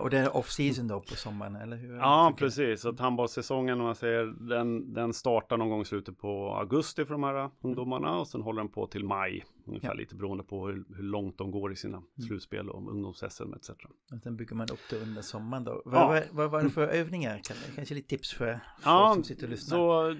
Och 0.00 0.10
det 0.10 0.18
är 0.18 0.36
off-season 0.36 0.88
då 0.88 1.00
på 1.00 1.14
sommaren, 1.14 1.56
eller 1.56 1.76
hur? 1.76 1.96
Ja, 1.96 2.34
precis. 2.38 2.80
Så 2.80 2.96
handbollssäsongen, 2.96 3.80
om 3.80 3.86
man 3.86 3.94
säger, 3.94 4.48
den, 4.48 4.94
den 4.94 5.12
startar 5.12 5.56
någon 5.56 5.68
gång 5.68 5.82
i 5.82 5.84
slutet 5.84 6.18
på 6.18 6.54
augusti 6.54 7.04
för 7.04 7.12
de 7.12 7.22
här 7.22 7.50
ungdomarna 7.60 8.18
och 8.18 8.28
sen 8.28 8.42
håller 8.42 8.60
den 8.60 8.68
på 8.68 8.86
till 8.86 9.04
maj. 9.04 9.44
Ungefär 9.66 9.88
ja. 9.88 9.94
lite 9.94 10.14
beroende 10.14 10.44
på 10.44 10.66
hur, 10.66 10.84
hur, 10.96 11.02
långt 11.02 11.38
de 11.38 11.50
går 11.50 11.72
i 11.72 11.76
sina 11.76 11.96
mm. 11.96 12.08
slutspel 12.28 12.70
och 12.70 12.92
ungdoms-SM 12.92 13.54
etc. 13.56 13.70
Och 14.12 14.22
sen 14.22 14.36
bygger 14.36 14.56
man 14.56 14.68
upp 14.72 14.80
det 14.90 14.96
under 14.96 15.22
sommaren 15.22 15.64
då. 15.64 15.82
Vad, 15.84 16.00
ja. 16.00 16.08
vad, 16.08 16.22
vad 16.30 16.50
var 16.50 16.62
det 16.62 16.70
för 16.70 16.88
övningar? 16.88 17.40
Kan, 17.44 17.56
kanske 17.74 17.94
lite 17.94 18.08
tips 18.08 18.34
för 18.34 18.52
folk 18.52 18.62
ja, 18.84 19.10
som 19.14 19.24
sitter 19.24 19.44
och 19.44 19.50
lyssnar? 19.50 19.78
Så 19.78 20.16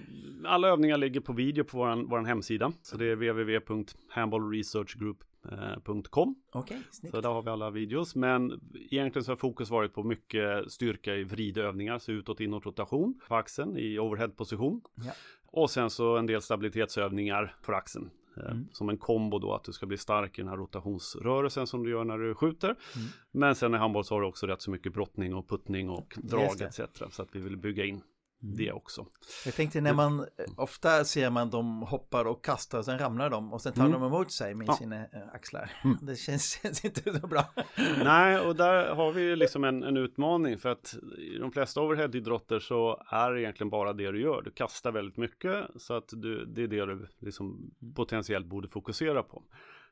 alla 0.49 0.69
övningar 0.69 0.97
ligger 0.97 1.21
på 1.21 1.33
video 1.33 1.65
på 1.65 1.79
vår, 1.79 2.09
vår 2.09 2.25
hemsida. 2.25 2.73
Så 2.83 2.97
det 2.97 3.07
är 3.07 3.17
www.handballresearchgroup.com 3.17 5.27
Eh, 5.53 6.61
okay, 6.61 6.79
så 7.11 7.21
där 7.21 7.29
har 7.29 7.43
vi 7.43 7.51
alla 7.51 7.71
videos. 7.71 8.15
Men 8.15 8.61
egentligen 8.91 9.25
så 9.25 9.31
har 9.33 9.37
fokus 9.37 9.71
varit 9.71 9.95
på 9.95 10.03
mycket 10.03 10.73
styrka 10.73 11.15
i 11.15 11.25
vridövningar, 11.25 11.99
så 11.99 12.13
utåt, 12.13 12.41
inåt 12.41 12.67
rotation 12.67 13.21
på 13.29 13.37
axeln 13.37 13.79
i 13.79 13.99
overhead-position. 13.99 14.81
Ja. 14.95 15.13
Och 15.47 15.71
sen 15.71 15.91
så 15.91 16.17
en 16.17 16.27
del 16.27 16.43
stabilitetsövningar 16.43 17.57
för 17.63 17.73
axeln. 17.73 18.11
Eh, 18.37 18.51
mm. 18.51 18.69
Som 18.73 18.89
en 18.89 18.99
kombo 18.99 19.39
då 19.39 19.55
att 19.55 19.65
du 19.65 19.73
ska 19.73 19.87
bli 19.87 19.97
stark 19.97 20.39
i 20.39 20.43
den 20.43 20.49
här 20.49 20.57
rotationsrörelsen 20.57 21.67
som 21.67 21.85
du 21.85 21.91
gör 21.91 22.05
när 22.05 22.19
du 22.19 22.35
skjuter. 22.35 22.69
Mm. 22.69 23.09
Men 23.33 23.55
sen 23.55 23.75
i 23.75 23.77
handboll 23.77 24.05
så 24.05 24.15
har 24.15 24.21
du 24.21 24.27
också 24.27 24.47
rätt 24.47 24.63
så 24.63 24.71
mycket 24.71 24.93
brottning 24.93 25.35
och 25.35 25.49
puttning 25.49 25.91
och 25.91 26.19
drag 26.23 26.61
etc. 26.61 26.81
Så 27.11 27.23
att 27.23 27.29
vi 27.37 27.41
vill 27.41 27.57
bygga 27.57 27.85
in 27.85 28.03
Mm. 28.43 28.57
det 28.57 28.73
också. 28.73 29.07
Jag 29.45 29.55
tänkte 29.55 29.81
när 29.81 29.95
man, 29.95 30.21
eh, 30.21 30.27
ofta 30.57 31.05
ser 31.05 31.31
man 31.31 31.51
dem 31.51 31.83
hoppar 31.83 32.25
och 32.25 32.45
kastar 32.45 32.79
och 32.79 32.85
sen 32.85 32.99
ramlar 32.99 33.31
de 33.31 33.53
och 33.53 33.63
sen 33.63 33.73
tar 33.73 33.87
mm. 33.87 34.01
de 34.01 34.07
emot 34.07 34.33
sig 34.33 34.55
med 34.55 34.69
ja. 34.69 34.77
sina 34.77 34.97
eh, 34.97 35.29
axlar. 35.33 35.73
Mm. 35.85 35.99
Det 36.03 36.17
känns, 36.17 36.61
känns, 36.63 36.85
inte 36.85 37.21
så 37.21 37.27
bra. 37.27 37.45
Nej, 38.05 38.41
och 38.41 38.57
där 38.57 38.95
har 38.95 39.13
vi 39.13 39.37
liksom 39.37 39.65
en, 39.65 39.83
en 39.83 39.97
utmaning 39.97 40.59
för 40.59 40.69
att 40.69 40.95
i 41.19 41.39
de 41.39 41.53
flesta 41.53 41.81
overhead-idrotter 41.81 42.59
så 42.59 43.05
är 43.09 43.31
det 43.31 43.41
egentligen 43.41 43.71
bara 43.71 43.93
det 43.93 44.13
du 44.13 44.21
gör. 44.21 44.43
Du 44.43 44.51
kastar 44.51 44.93
väldigt 44.93 45.17
mycket 45.17 45.67
så 45.77 45.95
att 45.95 46.09
du, 46.13 46.45
det 46.45 46.63
är 46.63 46.69
det 46.69 46.87
du 46.87 47.09
liksom 47.19 47.47
mm. 47.47 47.95
potentiellt 47.95 48.47
borde 48.47 48.69
fokusera 48.69 49.23
på. 49.23 49.43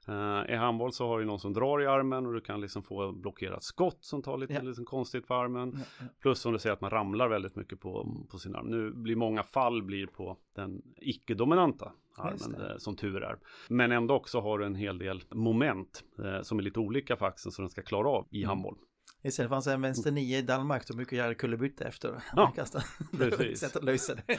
Uh, 0.08 0.52
I 0.52 0.54
handboll 0.56 0.92
så 0.92 1.08
har 1.08 1.18
du 1.18 1.24
någon 1.24 1.40
som 1.40 1.52
drar 1.52 1.82
i 1.82 1.86
armen 1.86 2.26
och 2.26 2.32
du 2.34 2.40
kan 2.40 2.60
liksom 2.60 2.82
få 2.82 3.12
blockerat 3.12 3.62
skott 3.62 3.98
som 4.00 4.22
tar 4.22 4.38
lite 4.38 4.52
ja. 4.52 4.62
liksom 4.62 4.84
konstigt 4.84 5.26
på 5.26 5.34
armen. 5.34 5.72
Ja, 5.74 5.84
ja. 6.00 6.06
Plus 6.20 6.38
som 6.38 6.52
du 6.52 6.58
säger 6.58 6.72
att 6.72 6.80
man 6.80 6.90
ramlar 6.90 7.28
väldigt 7.28 7.56
mycket 7.56 7.80
på, 7.80 8.16
på 8.30 8.38
sin 8.38 8.54
arm. 8.54 8.66
Nu 8.66 8.90
blir 8.90 9.16
många 9.16 9.42
fall 9.42 9.82
blir 9.82 10.06
på 10.06 10.36
den 10.54 10.82
icke-dominanta 10.96 11.92
armen 12.16 12.54
eh, 12.60 12.76
som 12.78 12.96
tur 12.96 13.22
är. 13.22 13.38
Men 13.68 13.92
ändå 13.92 14.14
också 14.14 14.40
har 14.40 14.58
du 14.58 14.66
en 14.66 14.74
hel 14.74 14.98
del 14.98 15.22
moment 15.30 16.04
eh, 16.18 16.42
som 16.42 16.58
är 16.58 16.62
lite 16.62 16.80
olika 16.80 17.16
för 17.16 17.26
axeln 17.26 17.52
som 17.52 17.62
den 17.62 17.70
ska 17.70 17.82
klara 17.82 18.08
av 18.08 18.26
i 18.30 18.38
mm. 18.38 18.48
handboll. 18.48 18.76
Istället 19.22 19.50
fanns 19.50 19.66
en 19.66 19.82
vänster 19.82 20.10
nio 20.10 20.38
i 20.38 20.42
Danmark 20.42 20.84
som 20.86 20.96
brukar 20.96 21.16
göra 21.16 21.34
kullerbytta 21.34 21.84
efter. 21.84 22.22
Ja, 22.36 22.52
precis. 23.18 23.60
Sätt 23.60 23.76
att 23.76 23.84
lösa 23.84 24.14
det. 24.14 24.38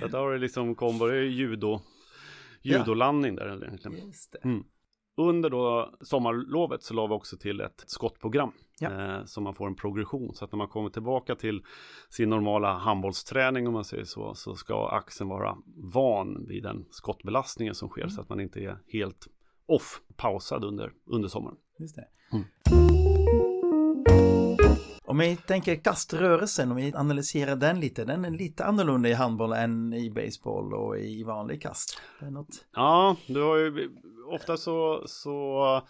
Så 0.00 0.06
där 0.06 0.18
har 0.18 0.32
du 0.32 0.38
liksom 0.38 0.74
kombo, 0.74 1.06
det 1.06 1.16
är 1.16 1.22
judo, 1.22 1.80
judolandning 2.62 3.36
där. 3.36 3.78
Just 4.06 4.32
det. 4.32 4.38
Mm. 4.44 4.64
Under 5.20 5.50
då 5.50 5.94
sommarlovet 6.00 6.82
så 6.82 6.94
la 6.94 7.06
vi 7.06 7.14
också 7.14 7.36
till 7.36 7.60
ett 7.60 7.84
skottprogram. 7.86 8.52
Ja. 8.80 8.90
Eh, 8.90 9.24
så 9.24 9.40
man 9.40 9.54
får 9.54 9.66
en 9.66 9.74
progression. 9.74 10.34
Så 10.34 10.44
att 10.44 10.52
när 10.52 10.56
man 10.56 10.68
kommer 10.68 10.90
tillbaka 10.90 11.34
till 11.34 11.62
sin 12.08 12.30
normala 12.30 12.72
handbollsträning 12.72 13.66
om 13.66 13.72
man 13.72 13.84
säger 13.84 14.04
så. 14.04 14.34
Så 14.34 14.54
ska 14.54 14.88
axeln 14.88 15.30
vara 15.30 15.56
van 15.76 16.46
vid 16.48 16.62
den 16.62 16.84
skottbelastningen 16.90 17.74
som 17.74 17.88
sker. 17.88 18.02
Mm. 18.02 18.10
Så 18.10 18.20
att 18.20 18.28
man 18.28 18.40
inte 18.40 18.60
är 18.60 18.78
helt 18.86 19.28
off, 19.66 20.00
pausad 20.16 20.64
under, 20.64 20.92
under 21.06 21.28
sommaren. 21.28 21.56
Just 21.78 21.96
det. 21.96 22.08
Mm. 22.32 22.44
Om 25.10 25.18
vi 25.18 25.36
tänker 25.36 25.76
kaströrelsen, 25.76 26.70
om 26.70 26.76
vi 26.76 26.94
analyserar 26.94 27.56
den 27.56 27.80
lite, 27.80 28.04
den 28.04 28.24
är 28.24 28.30
lite 28.30 28.64
annorlunda 28.64 29.08
i 29.08 29.12
handboll 29.12 29.52
än 29.52 29.92
i 29.92 30.10
baseball 30.10 30.74
och 30.74 30.98
i 30.98 31.22
vanlig 31.22 31.62
kast. 31.62 32.02
något... 32.20 32.66
Ja, 32.74 33.16
du 33.26 33.42
har 33.42 33.56
ju 33.56 33.90
ofta 34.30 34.56
så, 34.56 35.02
så 35.06 35.82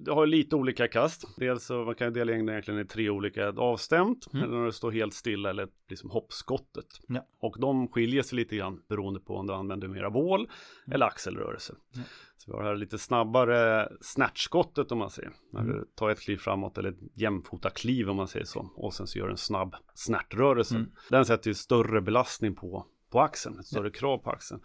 du 0.00 0.10
har 0.10 0.26
lite 0.26 0.56
olika 0.56 0.88
kast. 0.88 1.24
Dels 1.36 1.64
så 1.64 1.84
man 1.84 1.94
kan 1.94 2.12
dela 2.12 2.32
in 2.32 2.46
det 2.46 2.52
egentligen 2.52 2.80
i 2.80 2.84
tre 2.84 3.10
olika 3.10 3.48
avstämt. 3.48 4.26
Mm. 4.32 4.44
Eller 4.44 4.58
när 4.58 4.66
det 4.66 4.72
står 4.72 4.90
helt 4.90 5.14
stilla 5.14 5.50
eller 5.50 5.68
liksom 5.88 6.10
hoppskottet. 6.10 6.86
Ja. 7.08 7.26
Och 7.40 7.56
de 7.60 7.88
skiljer 7.88 8.22
sig 8.22 8.36
lite 8.36 8.56
grann 8.56 8.82
beroende 8.88 9.20
på 9.20 9.36
om 9.36 9.46
du 9.46 9.52
använder 9.52 9.88
mera 9.88 10.10
bål 10.10 10.40
mm. 10.40 10.94
eller 10.94 11.06
axelrörelse. 11.06 11.74
Mm. 11.94 12.06
Så 12.36 12.50
vi 12.50 12.56
har 12.56 12.64
här 12.64 12.76
lite 12.76 12.98
snabbare 12.98 13.88
snatchskottet 14.00 14.92
om 14.92 14.98
man 14.98 15.10
säger. 15.10 15.32
När 15.52 15.62
du 15.62 15.72
mm. 15.72 15.84
tar 15.94 16.10
ett 16.10 16.20
kliv 16.20 16.36
framåt 16.36 16.78
eller 16.78 16.88
ett 16.88 17.00
jämfota 17.14 17.70
kliv 17.70 18.10
om 18.10 18.16
man 18.16 18.28
säger 18.28 18.46
så. 18.46 18.70
Och 18.74 18.94
sen 18.94 19.06
så 19.06 19.18
gör 19.18 19.26
du 19.26 19.32
en 19.32 19.36
snabb 19.36 19.76
snärtrörelse. 19.94 20.74
Mm. 20.74 20.90
Den 21.10 21.24
sätter 21.24 21.50
ju 21.50 21.54
större 21.54 22.00
belastning 22.00 22.54
på 22.54 22.86
på 23.10 23.20
axeln, 23.20 23.58
ett 23.58 23.66
större 23.66 23.90
krav 23.90 24.18
på 24.18 24.30
axeln. 24.30 24.60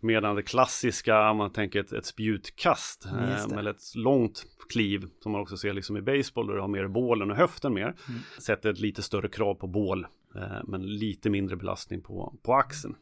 Medan 0.00 0.36
det 0.36 0.42
klassiska, 0.42 1.32
man 1.32 1.52
tänker 1.52 1.80
ett, 1.80 1.92
ett 1.92 2.06
spjutkast, 2.06 3.06
eh, 3.06 3.58
eller 3.58 3.70
ett 3.70 3.94
långt 3.94 4.46
kliv, 4.68 5.06
som 5.22 5.32
man 5.32 5.40
också 5.40 5.56
ser 5.56 5.72
liksom 5.72 5.96
i 5.96 6.02
baseball, 6.02 6.46
där 6.46 6.54
du 6.54 6.60
har 6.60 6.68
mer 6.68 6.88
bålen 6.88 7.30
och 7.30 7.36
höften 7.36 7.74
mer, 7.74 7.82
mm. 7.82 8.20
sätter 8.40 8.70
ett 8.70 8.80
lite 8.80 9.02
större 9.02 9.28
krav 9.28 9.54
på 9.54 9.66
bål, 9.66 10.06
eh, 10.34 10.64
men 10.64 10.82
lite 10.82 11.30
mindre 11.30 11.56
belastning 11.56 12.00
på, 12.00 12.34
på 12.42 12.54
axeln. 12.54 12.96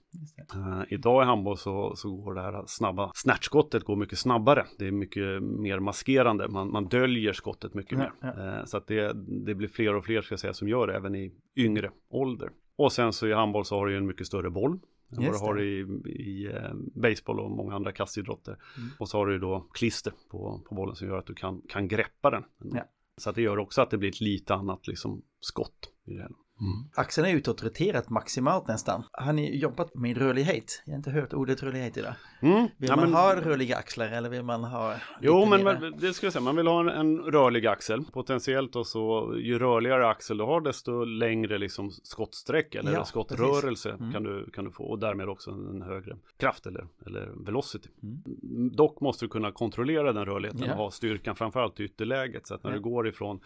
Eh, 0.54 0.82
idag 0.88 1.22
i 1.22 1.26
handboll 1.26 1.58
så, 1.58 1.96
så 1.96 2.16
går 2.16 2.34
det 2.34 2.40
här 2.40 2.62
snabba 2.66 3.10
snärtskottet 3.14 3.84
går 3.84 3.96
mycket 3.96 4.18
snabbare. 4.18 4.66
Det 4.78 4.86
är 4.86 4.92
mycket 4.92 5.42
mer 5.42 5.78
maskerande, 5.78 6.48
man, 6.48 6.72
man 6.72 6.88
döljer 6.88 7.32
skottet 7.32 7.74
mycket 7.74 7.92
ja, 7.92 7.98
mer. 7.98 8.12
Ja. 8.20 8.58
Eh, 8.58 8.64
så 8.64 8.76
att 8.76 8.86
det, 8.86 9.12
det 9.46 9.54
blir 9.54 9.68
fler 9.68 9.94
och 9.94 10.04
fler 10.04 10.22
ska 10.22 10.32
jag 10.32 10.40
säga 10.40 10.54
som 10.54 10.68
gör 10.68 10.86
det, 10.86 10.96
även 10.96 11.14
i 11.14 11.32
yngre 11.56 11.90
ålder. 12.10 12.50
Och 12.76 12.92
sen 12.92 13.12
så 13.12 13.26
i 13.26 13.32
handboll 13.32 13.64
så 13.64 13.78
har 13.78 13.86
du 13.86 13.92
ju 13.92 13.98
en 13.98 14.06
mycket 14.06 14.26
större 14.26 14.50
boll. 14.50 14.78
Än 15.12 15.24
vad 15.24 15.34
du 15.34 15.38
har 15.38 15.62
i, 15.62 15.80
i 16.10 16.46
eh, 16.46 16.74
baseball 16.94 17.40
och 17.40 17.50
många 17.50 17.74
andra 17.74 17.92
kastidrotter. 17.92 18.58
Mm. 18.76 18.88
Och 18.98 19.08
så 19.08 19.18
har 19.18 19.26
du 19.26 19.38
då 19.38 19.66
klister 19.72 20.12
på, 20.30 20.62
på 20.68 20.74
bollen 20.74 20.96
som 20.96 21.08
gör 21.08 21.18
att 21.18 21.26
du 21.26 21.34
kan, 21.34 21.62
kan 21.68 21.88
greppa 21.88 22.30
den. 22.30 22.44
Ja. 22.58 22.84
Så 23.16 23.30
att 23.30 23.36
det 23.36 23.42
gör 23.42 23.58
också 23.58 23.82
att 23.82 23.90
det 23.90 23.98
blir 23.98 24.08
ett 24.08 24.20
lite 24.20 24.54
annat 24.54 24.86
liksom 24.86 25.22
skott 25.40 25.92
i 26.04 26.14
det 26.14 26.22
hela. 26.22 26.36
Mm. 26.60 26.84
Axeln 26.94 27.26
är 27.28 27.34
utåtroterat 27.34 28.10
maximalt 28.10 28.68
nästan. 28.68 29.02
Har 29.12 29.32
ni 29.32 29.56
jobbat 29.56 29.94
med 29.94 30.16
rörlighet? 30.16 30.82
Jag 30.84 30.92
har 30.92 30.96
inte 30.96 31.10
hört 31.10 31.32
ordet 31.32 31.62
rörlighet 31.62 31.96
idag. 31.96 32.14
Mm. 32.40 32.68
Vill 32.76 32.88
ja, 32.88 32.96
man 32.96 33.04
men... 33.04 33.14
ha 33.14 33.34
rörliga 33.34 33.76
axlar 33.76 34.08
eller 34.08 34.28
vill 34.28 34.42
man 34.42 34.64
ha? 34.64 34.94
Jo, 35.20 35.46
men 35.46 35.64
mera... 35.64 35.90
det 35.90 36.14
ska 36.14 36.26
jag 36.26 36.32
säga. 36.32 36.42
Man 36.42 36.56
vill 36.56 36.66
ha 36.66 36.80
en, 36.80 36.88
en, 36.88 37.18
rörlig 37.18 37.66
axel. 37.66 38.04
Potentiellt 38.12 38.76
och 38.76 38.86
så 38.86 39.34
ju 39.38 39.58
rörligare 39.58 40.08
axel 40.08 40.38
du 40.38 40.44
har 40.44 40.60
desto 40.60 41.04
längre 41.04 41.58
liksom 41.58 41.90
skottsträck 41.90 42.74
eller 42.74 42.92
ja, 42.92 43.04
skottrörelse 43.04 43.90
mm. 43.90 44.12
kan, 44.12 44.22
du, 44.22 44.50
kan 44.50 44.64
du 44.64 44.70
få 44.70 44.84
och 44.84 44.98
därmed 44.98 45.28
också 45.28 45.50
en 45.50 45.82
högre 45.82 46.16
kraft 46.36 46.66
eller, 46.66 46.86
eller 47.06 47.32
velocity. 47.46 47.88
Mm. 48.02 48.70
Dock 48.72 49.00
måste 49.00 49.24
du 49.24 49.28
kunna 49.28 49.52
kontrollera 49.52 50.12
den 50.12 50.24
rörligheten 50.24 50.62
ja. 50.66 50.72
och 50.72 50.78
ha 50.78 50.90
styrkan 50.90 51.36
framförallt 51.36 51.80
i 51.80 51.84
ytterläget 51.84 52.46
så 52.46 52.54
att 52.54 52.64
när 52.64 52.72
du 52.72 52.80
går 52.80 53.08
ifrån 53.08 53.40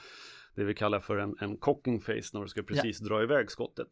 det 0.54 0.64
vi 0.64 0.74
kallar 0.74 1.00
för 1.00 1.16
en, 1.16 1.36
en 1.40 1.56
cocking 1.56 2.00
face 2.00 2.30
när 2.32 2.40
du 2.40 2.48
ska 2.48 2.62
precis 2.62 3.00
ja. 3.00 3.08
dra 3.08 3.22
iväg 3.22 3.50
skottet. 3.50 3.88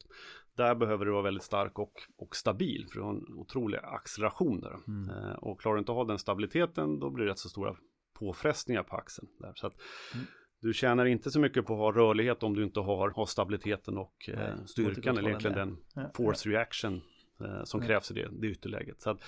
Där 0.57 0.75
behöver 0.75 1.05
du 1.05 1.13
vara 1.13 1.23
väldigt 1.23 1.43
stark 1.43 1.79
och, 1.79 1.93
och 2.17 2.37
stabil 2.37 2.87
för 2.89 2.99
du 2.99 3.05
har 3.05 3.11
en 3.11 3.35
otrolig 3.35 3.79
acceleration 3.83 4.61
där. 4.61 4.77
Mm. 4.87 5.11
Eh, 5.11 5.33
och 5.33 5.61
klarar 5.61 5.75
du 5.75 5.79
inte 5.79 5.93
att 5.93 5.97
ha 5.97 6.05
den 6.05 6.19
stabiliteten 6.19 7.01
då 7.01 7.11
blir 7.11 7.25
det 7.25 7.31
rätt 7.31 7.39
så 7.39 7.49
stora 7.49 7.77
påfrestningar 8.19 8.83
på 8.83 8.97
axeln. 8.97 9.29
Där. 9.39 9.53
Så 9.55 9.67
att 9.67 9.75
mm. 10.15 10.27
Du 10.61 10.73
tjänar 10.73 11.05
inte 11.07 11.31
så 11.31 11.41
mycket 11.41 11.67
på 11.67 11.73
att 11.73 11.79
ha 11.79 12.03
rörlighet 12.03 12.43
om 12.43 12.55
du 12.55 12.65
inte 12.65 12.81
har, 12.81 13.11
har 13.11 13.27
stabiliteten 13.27 13.99
och 13.99 14.29
eh, 14.29 14.65
styrkan 14.67 15.19
eller 15.19 15.29
egentligen 15.29 15.57
den 15.95 16.07
force 16.15 16.49
reaction 16.49 17.01
eh, 17.41 17.65
som 17.65 17.81
krävs 17.81 18.11
i 18.11 18.15
det, 18.15 18.29
det 18.33 18.47
ytterläget. 18.47 19.01
Så 19.01 19.11
att, 19.11 19.25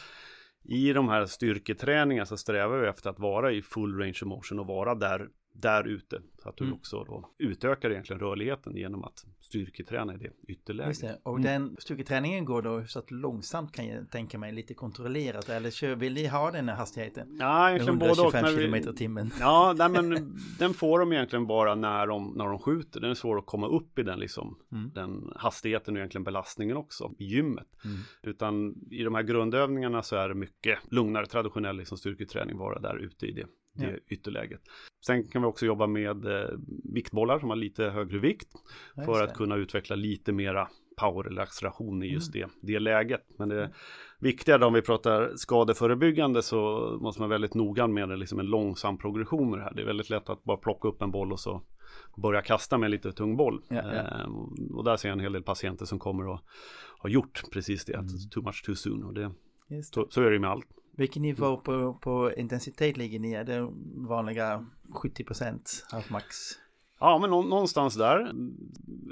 i 0.63 0.93
de 0.93 1.09
här 1.09 1.27
styrketräningarna 1.27 2.27
så 2.27 2.37
strävar 2.37 2.79
vi 2.79 2.89
efter 2.89 3.11
att 3.11 3.19
vara 3.19 3.53
i 3.53 3.63
full 3.63 3.99
range 3.99 4.19
of 4.23 4.29
motion 4.29 4.59
och 4.59 4.67
vara 4.67 4.95
där 4.95 5.29
där 5.61 5.89
ute. 5.89 6.23
Så 6.43 6.49
att 6.49 6.57
du 6.57 6.65
mm. 6.65 6.77
också 6.77 7.05
då 7.05 7.31
utökar 7.39 7.91
egentligen 7.91 8.21
rörligheten 8.21 8.77
genom 8.77 9.05
att 9.05 9.25
styrketräna 9.41 10.15
i 10.15 10.17
det 10.17 10.31
ytterläget. 10.49 11.01
Det. 11.01 11.21
Och 11.23 11.39
mm. 11.39 11.43
den 11.43 11.77
styrketräningen 11.79 12.45
går 12.45 12.63
då 12.63 12.85
så 12.87 12.99
att 12.99 13.11
långsamt 13.11 13.73
kan 13.73 13.87
jag 13.87 14.11
tänka 14.11 14.39
mig 14.39 14.53
lite 14.53 14.75
kontrollerat 14.75 15.49
eller 15.49 15.71
kör, 15.71 15.95
vill 15.95 16.15
ni 16.15 16.27
ha 16.27 16.51
den 16.51 16.69
här 16.69 16.77
hastigheten? 16.77 17.37
Ja, 17.41 17.71
egentligen 17.71 17.99
både 17.99 18.23
och. 18.23 18.33
km 18.33 18.75
i 18.75 18.83
timmen. 18.83 19.31
Ja, 19.41 19.75
nej, 19.79 19.89
men 19.89 20.37
den 20.59 20.75
får 20.75 20.99
de 20.99 21.13
egentligen 21.13 21.47
bara 21.47 21.75
när 21.75 22.07
de, 22.07 22.33
när 22.37 22.45
de 22.45 22.59
skjuter. 22.59 23.01
Den 23.01 23.11
är 23.11 23.15
svår 23.15 23.39
att 23.39 23.47
komma 23.47 23.69
upp 23.69 23.99
i 23.99 24.03
den 24.03 24.19
liksom, 24.19 24.59
mm. 24.73 24.91
den 24.95 25.33
hastigheten 25.37 25.95
och 25.95 25.99
egentligen 25.99 26.25
belastningen 26.25 26.77
också 26.77 27.13
i 27.19 27.25
gymmet. 27.25 27.69
Mm. 27.85 27.97
Utan 28.23 28.75
i 28.91 29.03
de 29.03 29.15
här 29.15 29.23
grundövningarna 29.23 30.03
så 30.03 30.17
är 30.17 30.29
det 30.29 30.35
mycket 30.35 30.79
lugnare 30.91 31.27
traditionell 31.27 31.77
liksom, 31.77 31.99
styrketräning 31.99 32.59
vara 32.59 32.79
där 32.79 32.97
ute 32.97 33.27
i 33.27 33.33
det 33.33 33.47
det 33.81 33.91
ja. 33.91 33.99
ytterläget. 34.09 34.61
Sen 35.07 35.29
kan 35.29 35.43
vi 35.43 35.49
också 35.49 35.67
jobba 35.67 35.87
med 35.87 36.25
eh, 36.27 36.49
viktbollar 36.95 37.39
som 37.39 37.49
har 37.49 37.57
lite 37.57 37.85
högre 37.85 38.19
vikt 38.19 38.49
ja, 38.95 39.03
för 39.03 39.25
att 39.25 39.35
kunna 39.35 39.57
utveckla 39.57 39.97
lite 39.97 40.33
mera 40.33 40.69
power 41.01 41.27
eller 41.27 41.43
acceleration 41.43 42.03
i 42.03 42.07
just 42.07 42.35
mm. 42.35 42.51
det, 42.61 42.73
det 42.73 42.79
läget. 42.79 43.27
Men 43.39 43.49
det 43.49 43.61
mm. 43.61 43.73
viktiga 44.19 44.59
då 44.59 44.67
om 44.67 44.73
vi 44.73 44.83
pratar 44.83 45.33
skadeförebyggande 45.37 46.43
så 46.43 46.59
måste 47.01 47.23
man 47.23 47.29
vara 47.29 47.35
väldigt 47.35 47.55
noga 47.55 47.87
med 47.87 48.09
det, 48.09 48.17
liksom 48.17 48.39
en 48.39 48.47
långsam 48.47 48.99
progression 48.99 49.51
med 49.51 49.59
det 49.59 49.63
här. 49.63 49.75
Det 49.75 49.83
är 49.83 49.87
väldigt 49.87 50.11
lätt 50.11 50.31
att 50.31 50.45
bara 50.45 50.57
plocka 50.57 50.89
upp 50.89 51.03
en 51.03 51.11
boll 51.11 51.33
och 51.33 51.41
så 51.41 51.63
börja 52.17 52.43
kasta 52.43 52.79
med 52.79 52.91
lite 52.91 53.13
tung 53.13 53.37
boll. 53.37 53.63
Ja, 53.69 53.77
ja. 53.77 53.83
Ehm, 53.83 54.33
och 54.75 54.85
där 54.85 54.97
ser 54.97 55.09
jag 55.09 55.17
en 55.17 55.21
hel 55.21 55.33
del 55.33 55.43
patienter 55.43 55.85
som 55.85 55.99
kommer 55.99 56.27
och 56.27 56.41
har 56.99 57.11
gjort 57.11 57.43
precis 57.53 57.85
det, 57.85 57.95
mm. 57.95 58.09
too 58.31 58.43
much 58.43 58.65
too 58.65 58.75
soon. 58.75 59.05
Och 59.05 59.15
det, 59.15 59.33
så, 59.83 60.07
så, 60.11 60.23
är 60.23 60.31
det 60.31 60.39
med 60.39 60.51
allt. 60.51 60.67
Vilken 60.93 61.23
nivå 61.23 61.57
på, 61.57 61.95
på 61.95 62.33
intensitet 62.37 62.97
ligger 62.97 63.19
ni? 63.19 63.33
Är 63.33 63.45
det 63.45 63.69
vanliga 63.95 64.67
70 64.93 65.25
procent 65.25 65.87
half 65.91 66.11
max? 66.11 66.27
Ja, 67.01 67.19
men 67.19 67.31
någonstans 67.31 67.95
där. 67.95 68.33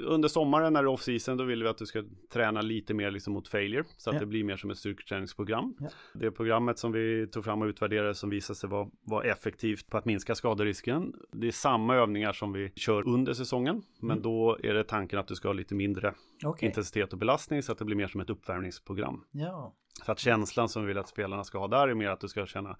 Under 0.07 0.27
sommaren 0.27 0.73
när 0.73 0.83
det 0.83 0.89
är 0.89 0.93
off-season 0.93 1.37
då 1.37 1.43
vill 1.43 1.63
vi 1.63 1.69
att 1.69 1.77
du 1.77 1.85
ska 1.85 2.03
träna 2.33 2.61
lite 2.61 2.93
mer 2.93 3.11
liksom 3.11 3.33
mot 3.33 3.47
failure 3.47 3.83
så 3.97 4.09
att 4.09 4.13
ja. 4.13 4.19
det 4.19 4.25
blir 4.25 4.43
mer 4.43 4.57
som 4.57 4.71
ett 4.71 4.77
styrketräningsprogram. 4.77 5.75
Ja. 5.79 5.87
Det 6.13 6.31
programmet 6.31 6.79
som 6.79 6.91
vi 6.91 7.27
tog 7.27 7.43
fram 7.43 7.61
och 7.61 7.65
utvärderade 7.65 8.15
som 8.15 8.29
visade 8.29 8.59
sig 8.59 8.69
vara, 8.69 8.89
vara 9.01 9.23
effektivt 9.23 9.89
på 9.89 9.97
att 9.97 10.05
minska 10.05 10.35
skaderisken. 10.35 11.13
Det 11.31 11.47
är 11.47 11.51
samma 11.51 11.95
övningar 11.95 12.33
som 12.33 12.53
vi 12.53 12.71
kör 12.75 13.07
under 13.07 13.33
säsongen, 13.33 13.81
men 13.99 14.11
mm. 14.11 14.23
då 14.23 14.57
är 14.63 14.73
det 14.73 14.83
tanken 14.83 15.19
att 15.19 15.27
du 15.27 15.35
ska 15.35 15.47
ha 15.47 15.53
lite 15.53 15.75
mindre 15.75 16.13
okay. 16.45 16.69
intensitet 16.69 17.13
och 17.13 17.19
belastning 17.19 17.63
så 17.63 17.71
att 17.71 17.77
det 17.77 17.85
blir 17.85 17.95
mer 17.95 18.07
som 18.07 18.21
ett 18.21 18.29
uppvärmningsprogram. 18.29 19.23
Ja. 19.31 19.75
Så 20.05 20.11
att 20.11 20.19
känslan 20.19 20.69
som 20.69 20.81
vi 20.81 20.87
vill 20.87 20.97
att 20.97 21.07
spelarna 21.07 21.43
ska 21.43 21.59
ha 21.59 21.67
där 21.67 21.87
är 21.87 21.93
mer 21.93 22.09
att 22.09 22.19
du 22.19 22.27
ska 22.27 22.45
känna 22.45 22.77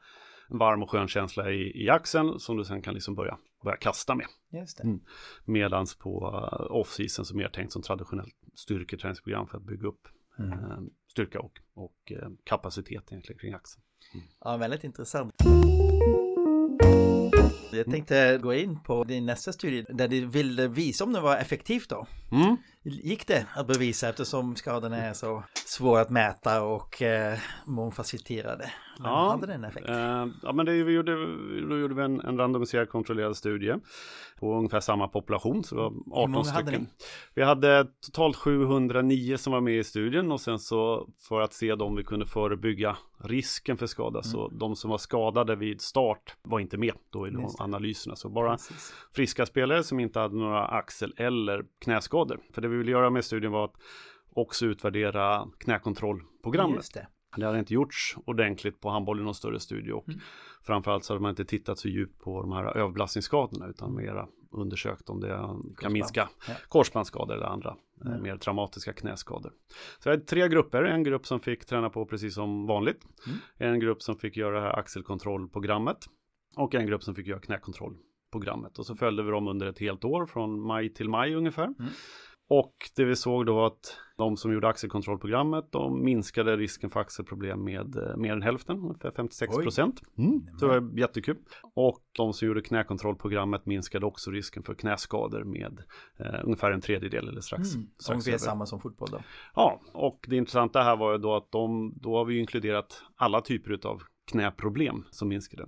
en 0.49 0.57
varm 0.57 0.83
och 0.83 0.91
skön 0.91 1.07
känsla 1.07 1.51
i, 1.51 1.83
i 1.83 1.89
axeln 1.89 2.39
som 2.39 2.57
du 2.57 2.65
sen 2.65 2.81
kan 2.81 2.93
liksom 2.93 3.15
börja, 3.15 3.37
börja 3.63 3.77
kasta 3.77 4.15
med. 4.15 4.25
Just 4.51 4.77
det. 4.77 4.83
Mm. 4.83 4.99
Medans 5.45 5.95
på 5.95 6.27
uh, 6.27 6.71
off-season 6.71 7.25
som 7.25 7.39
är 7.39 7.43
mer 7.43 7.49
tänkt 7.49 7.73
som 7.73 7.81
traditionellt 7.81 8.35
styrketräningsprogram 8.53 9.47
för 9.47 9.57
att 9.57 9.63
bygga 9.63 9.87
upp 9.87 10.07
mm. 10.39 10.59
uh, 10.59 10.79
styrka 11.07 11.39
och, 11.39 11.59
och 11.73 12.11
uh, 12.11 12.29
kapacitet 12.43 13.03
egentligen 13.11 13.39
kring 13.39 13.53
axeln. 13.53 13.83
Mm. 14.13 14.25
Ja, 14.39 14.57
väldigt 14.57 14.83
intressant. 14.83 15.33
Jag 17.71 17.85
tänkte 17.85 18.37
gå 18.37 18.53
in 18.53 18.79
på 18.83 19.03
din 19.03 19.25
nästa 19.25 19.53
studie 19.53 19.85
där 19.89 20.07
du 20.07 20.25
ville 20.25 20.67
visa 20.67 21.03
om 21.03 21.13
det 21.13 21.21
var 21.21 21.37
effektivt 21.37 21.89
då. 21.89 22.07
Mm. 22.31 22.57
Gick 22.83 23.27
det 23.27 23.45
att 23.55 23.67
bevisa 23.67 24.09
eftersom 24.09 24.55
skadorna 24.55 24.97
är 24.97 25.13
så 25.13 25.43
svåra 25.69 26.01
att 26.01 26.09
mäta 26.09 26.63
och 26.63 27.01
eh, 27.01 27.37
mångfaciliterade? 27.65 28.71
Men 28.99 29.11
ja, 29.11 29.29
hade 29.29 29.47
den 29.47 29.63
effekt? 29.63 29.89
Eh, 29.89 30.27
ja, 30.43 30.53
men 30.53 30.65
det 30.65 30.83
vi 30.83 30.93
gjorde, 30.93 31.11
då 31.69 31.77
gjorde 31.77 31.95
vi 31.95 32.01
en, 32.01 32.21
en 32.21 32.37
randomiserad 32.37 32.89
kontrollerad 32.89 33.37
studie 33.37 33.75
på 34.39 34.57
ungefär 34.57 34.79
samma 34.79 35.07
population, 35.07 35.63
så 35.63 35.75
det 35.75 35.81
var 35.81 35.93
18 36.11 36.45
stycken. 36.45 36.65
Hade 36.65 36.85
vi 37.33 37.43
hade 37.43 37.87
totalt 38.01 38.35
709 38.35 39.37
som 39.37 39.53
var 39.53 39.61
med 39.61 39.79
i 39.79 39.83
studien 39.83 40.31
och 40.31 40.41
sen 40.41 40.59
så 40.59 41.09
för 41.27 41.41
att 41.41 41.53
se 41.53 41.73
om 41.73 41.95
vi 41.95 42.03
kunde 42.03 42.25
förebygga 42.25 42.97
risken 43.17 43.77
för 43.77 43.87
skada, 43.87 44.19
mm. 44.19 44.23
så 44.23 44.47
de 44.47 44.75
som 44.75 44.89
var 44.89 44.97
skadade 44.97 45.55
vid 45.55 45.81
start 45.81 46.35
var 46.41 46.59
inte 46.59 46.77
med 46.77 46.93
då 47.09 47.27
i 47.27 47.31
de 47.31 47.49
analyserna, 47.59 48.15
så 48.15 48.29
bara 48.29 48.51
Precis. 48.51 48.93
friska 49.15 49.45
spelare 49.45 49.83
som 49.83 49.99
inte 49.99 50.19
hade 50.19 50.35
några 50.35 50.67
axel 50.67 51.13
eller 51.17 51.65
knäskador. 51.79 52.39
För 52.53 52.61
det 52.61 52.67
vi 52.67 52.77
ville 52.77 52.91
göra 52.91 53.09
med 53.09 53.25
studien 53.25 53.51
var 53.51 53.65
att 53.65 53.75
också 54.39 54.65
utvärdera 54.65 55.47
knäkontrollprogrammet. 55.57 56.93
Det. 56.93 57.07
det. 57.37 57.45
hade 57.45 57.59
inte 57.59 57.73
gjorts 57.73 58.17
ordentligt 58.25 58.81
på 58.81 58.89
handboll 58.89 59.19
i 59.19 59.23
någon 59.23 59.35
större 59.35 59.59
studie 59.59 59.91
och 59.91 60.07
mm. 60.09 60.19
framförallt 60.61 61.03
så 61.03 61.13
hade 61.13 61.21
man 61.21 61.29
inte 61.29 61.45
tittat 61.45 61.79
så 61.79 61.87
djupt 61.87 62.19
på 62.19 62.41
de 62.41 62.51
här 62.51 62.77
överbelastningsskadorna 62.77 63.67
utan 63.67 63.95
mera 63.95 64.27
undersökt 64.51 65.09
om 65.09 65.19
det 65.19 65.37
Korsband. 65.37 65.77
kan 65.79 65.93
minska 65.93 66.29
ja. 66.47 66.53
korsbandsskador 66.67 67.35
eller 67.35 67.45
andra 67.45 67.75
mm. 68.05 68.23
mer 68.23 68.37
traumatiska 68.37 68.93
knäskador. 68.93 69.51
Så 69.99 70.09
vi 70.09 70.09
hade 70.09 70.25
tre 70.25 70.47
grupper, 70.47 70.83
en 70.83 71.03
grupp 71.03 71.27
som 71.27 71.39
fick 71.39 71.65
träna 71.65 71.89
på 71.89 72.05
precis 72.05 72.33
som 72.33 72.65
vanligt, 72.65 73.05
mm. 73.27 73.39
en 73.57 73.79
grupp 73.79 74.01
som 74.01 74.15
fick 74.15 74.37
göra 74.37 74.55
det 74.55 74.61
här 74.61 74.79
axelkontrollprogrammet 74.79 75.97
och 76.55 76.75
en 76.75 76.85
grupp 76.85 77.03
som 77.03 77.15
fick 77.15 77.27
göra 77.27 77.39
knäkontrollprogrammet 77.39 78.79
och 78.79 78.85
så 78.85 78.95
följde 78.95 79.23
vi 79.23 79.31
dem 79.31 79.47
under 79.47 79.67
ett 79.67 79.79
helt 79.79 80.05
år 80.05 80.25
från 80.25 80.61
maj 80.61 80.93
till 80.93 81.09
maj 81.09 81.35
ungefär. 81.35 81.65
Mm. 81.65 81.91
Och 82.49 82.73
det 82.95 83.05
vi 83.05 83.15
såg 83.15 83.45
då 83.45 83.55
var 83.55 83.67
att 83.67 83.97
de 84.17 84.37
som 84.37 84.53
gjorde 84.53 84.67
axelkontrollprogrammet, 84.67 85.71
de 85.71 86.03
minskade 86.03 86.57
risken 86.57 86.89
för 86.89 86.99
axelproblem 86.99 87.63
med 87.63 87.95
eh, 87.95 88.17
mer 88.17 88.33
än 88.33 88.41
hälften, 88.41 88.77
ungefär 88.77 89.11
56 89.11 89.55
procent. 89.55 90.01
Mm. 90.17 90.47
Så 90.57 90.67
det 90.67 90.79
var 90.79 90.99
jättekul. 90.99 91.37
Och 91.73 91.99
de 92.11 92.33
som 92.33 92.47
gjorde 92.47 92.61
knäkontrollprogrammet 92.61 93.65
minskade 93.65 94.05
också 94.05 94.31
risken 94.31 94.63
för 94.63 94.73
knäskador 94.73 95.43
med 95.43 95.81
eh, 96.17 96.39
ungefär 96.43 96.71
en 96.71 96.81
tredjedel 96.81 97.27
eller 97.27 97.41
strax. 97.41 97.75
Mm. 97.75 97.87
strax 97.97 98.27
ungefär 98.27 98.45
samma 98.45 98.65
som 98.65 98.79
fotboll 98.79 99.09
då? 99.11 99.19
Ja, 99.55 99.81
och 99.93 100.25
det 100.29 100.35
intressanta 100.35 100.81
här 100.81 100.97
var 100.97 101.11
ju 101.11 101.17
då 101.17 101.35
att 101.35 101.51
de, 101.51 101.93
då 101.95 102.17
har 102.17 102.25
vi 102.25 102.39
inkluderat 102.39 103.03
alla 103.15 103.41
typer 103.41 103.87
av 103.87 104.03
knäproblem 104.31 105.05
som 105.11 105.27
minskade. 105.27 105.65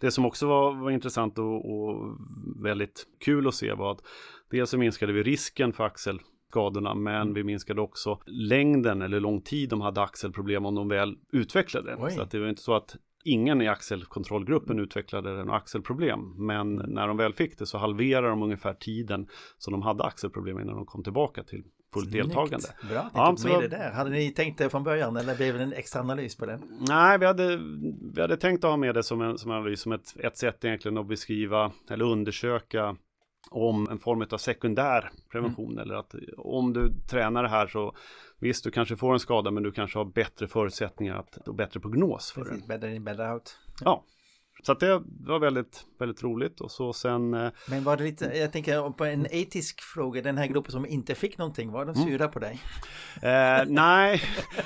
Det 0.00 0.10
som 0.10 0.26
också 0.26 0.46
var, 0.46 0.74
var 0.74 0.90
intressant 0.90 1.38
och, 1.38 1.72
och 1.72 2.16
väldigt 2.62 3.06
kul 3.24 3.48
att 3.48 3.54
se 3.54 3.72
var 3.72 3.92
att 3.92 4.02
Dels 4.52 4.70
så 4.70 4.78
minskade 4.78 5.12
vi 5.12 5.22
risken 5.22 5.72
för 5.72 5.84
axelskadorna 5.84 6.94
men 6.94 7.22
mm. 7.22 7.34
vi 7.34 7.44
minskade 7.44 7.80
också 7.80 8.18
längden 8.26 9.02
eller 9.02 9.20
lång 9.20 9.40
tid 9.40 9.68
de 9.68 9.80
hade 9.80 10.02
axelproblem 10.02 10.66
om 10.66 10.74
de 10.74 10.88
väl 10.88 11.16
utvecklade. 11.32 11.96
Oj. 11.98 12.10
Så 12.10 12.22
att 12.22 12.30
det 12.30 12.38
var 12.38 12.48
inte 12.48 12.62
så 12.62 12.74
att 12.74 12.96
ingen 13.24 13.62
i 13.62 13.68
axelkontrollgruppen 13.68 14.78
utvecklade 14.78 15.40
en 15.40 15.50
axelproblem. 15.50 16.46
Men 16.46 16.74
när 16.74 17.08
de 17.08 17.16
väl 17.16 17.32
fick 17.32 17.58
det 17.58 17.66
så 17.66 17.78
halverade 17.78 18.28
de 18.28 18.42
ungefär 18.42 18.74
tiden 18.74 19.28
som 19.58 19.72
de 19.72 19.82
hade 19.82 20.04
axelproblem 20.04 20.60
innan 20.60 20.76
de 20.76 20.86
kom 20.86 21.04
tillbaka 21.04 21.42
till 21.42 21.64
fullt 21.92 22.10
Snyggt. 22.10 22.26
deltagande. 22.26 22.68
Bra 22.88 23.02
ni 23.02 23.10
ja, 23.14 23.36
tog 23.36 23.50
med 23.50 23.60
det 23.60 23.68
där. 23.68 23.90
Hade 23.90 24.10
ni 24.10 24.30
tänkt 24.30 24.58
det 24.58 24.70
från 24.70 24.84
början 24.84 25.16
eller 25.16 25.36
blev 25.36 25.58
det 25.58 25.62
en 25.62 25.72
extra 25.72 26.00
analys 26.00 26.36
på 26.36 26.46
den? 26.46 26.62
Nej, 26.88 27.18
vi 27.18 27.26
hade, 27.26 27.60
vi 28.14 28.20
hade 28.20 28.36
tänkt 28.36 28.64
att 28.64 28.70
ha 28.70 28.76
med 28.76 28.94
det 28.94 29.02
som 29.02 29.20
en 29.22 29.38
som 29.38 29.50
analys, 29.50 29.80
som 29.80 29.92
ett, 29.92 30.16
ett 30.18 30.36
sätt 30.36 30.64
egentligen 30.64 30.98
att 30.98 31.08
beskriva 31.08 31.72
eller 31.90 32.04
undersöka 32.04 32.96
om 33.50 33.88
en 33.90 33.98
form 33.98 34.26
av 34.30 34.38
sekundär 34.38 35.10
prevention 35.32 35.72
mm. 35.72 35.78
eller 35.78 35.94
att 35.94 36.14
om 36.36 36.72
du 36.72 36.92
tränar 37.10 37.42
det 37.42 37.48
här 37.48 37.66
så 37.66 37.94
visst 38.38 38.64
du 38.64 38.70
kanske 38.70 38.96
får 38.96 39.12
en 39.12 39.20
skada 39.20 39.50
men 39.50 39.62
du 39.62 39.72
kanske 39.72 39.98
har 39.98 40.04
bättre 40.04 40.48
förutsättningar 40.48 41.16
att, 41.16 41.48
och 41.48 41.54
bättre 41.54 41.80
prognos 41.80 42.32
för 42.32 42.42
Precis, 42.42 42.62
det. 42.62 42.68
Better 42.68 42.88
in, 42.88 43.04
better 43.04 43.32
out. 43.32 43.58
Ja. 43.84 44.04
Så 44.62 44.72
att 44.72 44.80
det 44.80 45.02
var 45.20 45.38
väldigt, 45.38 45.86
väldigt 45.98 46.22
roligt 46.22 46.60
och 46.60 46.70
så 46.70 46.92
sen. 46.92 47.34
Eh, 47.34 47.50
Men 47.68 47.84
var 47.84 47.96
det 47.96 48.04
lite, 48.04 48.24
jag 48.24 48.52
tänker 48.52 48.90
på 48.90 49.04
en 49.04 49.26
etisk 49.30 49.80
fråga, 49.80 50.22
den 50.22 50.38
här 50.38 50.46
gruppen 50.46 50.72
som 50.72 50.86
inte 50.86 51.14
fick 51.14 51.38
någonting, 51.38 51.72
var 51.72 51.84
de 51.84 51.94
mm. 51.94 52.08
sura 52.08 52.28
på 52.28 52.38
dig? 52.38 52.60
Eh, 53.22 53.64
nej, 53.66 54.22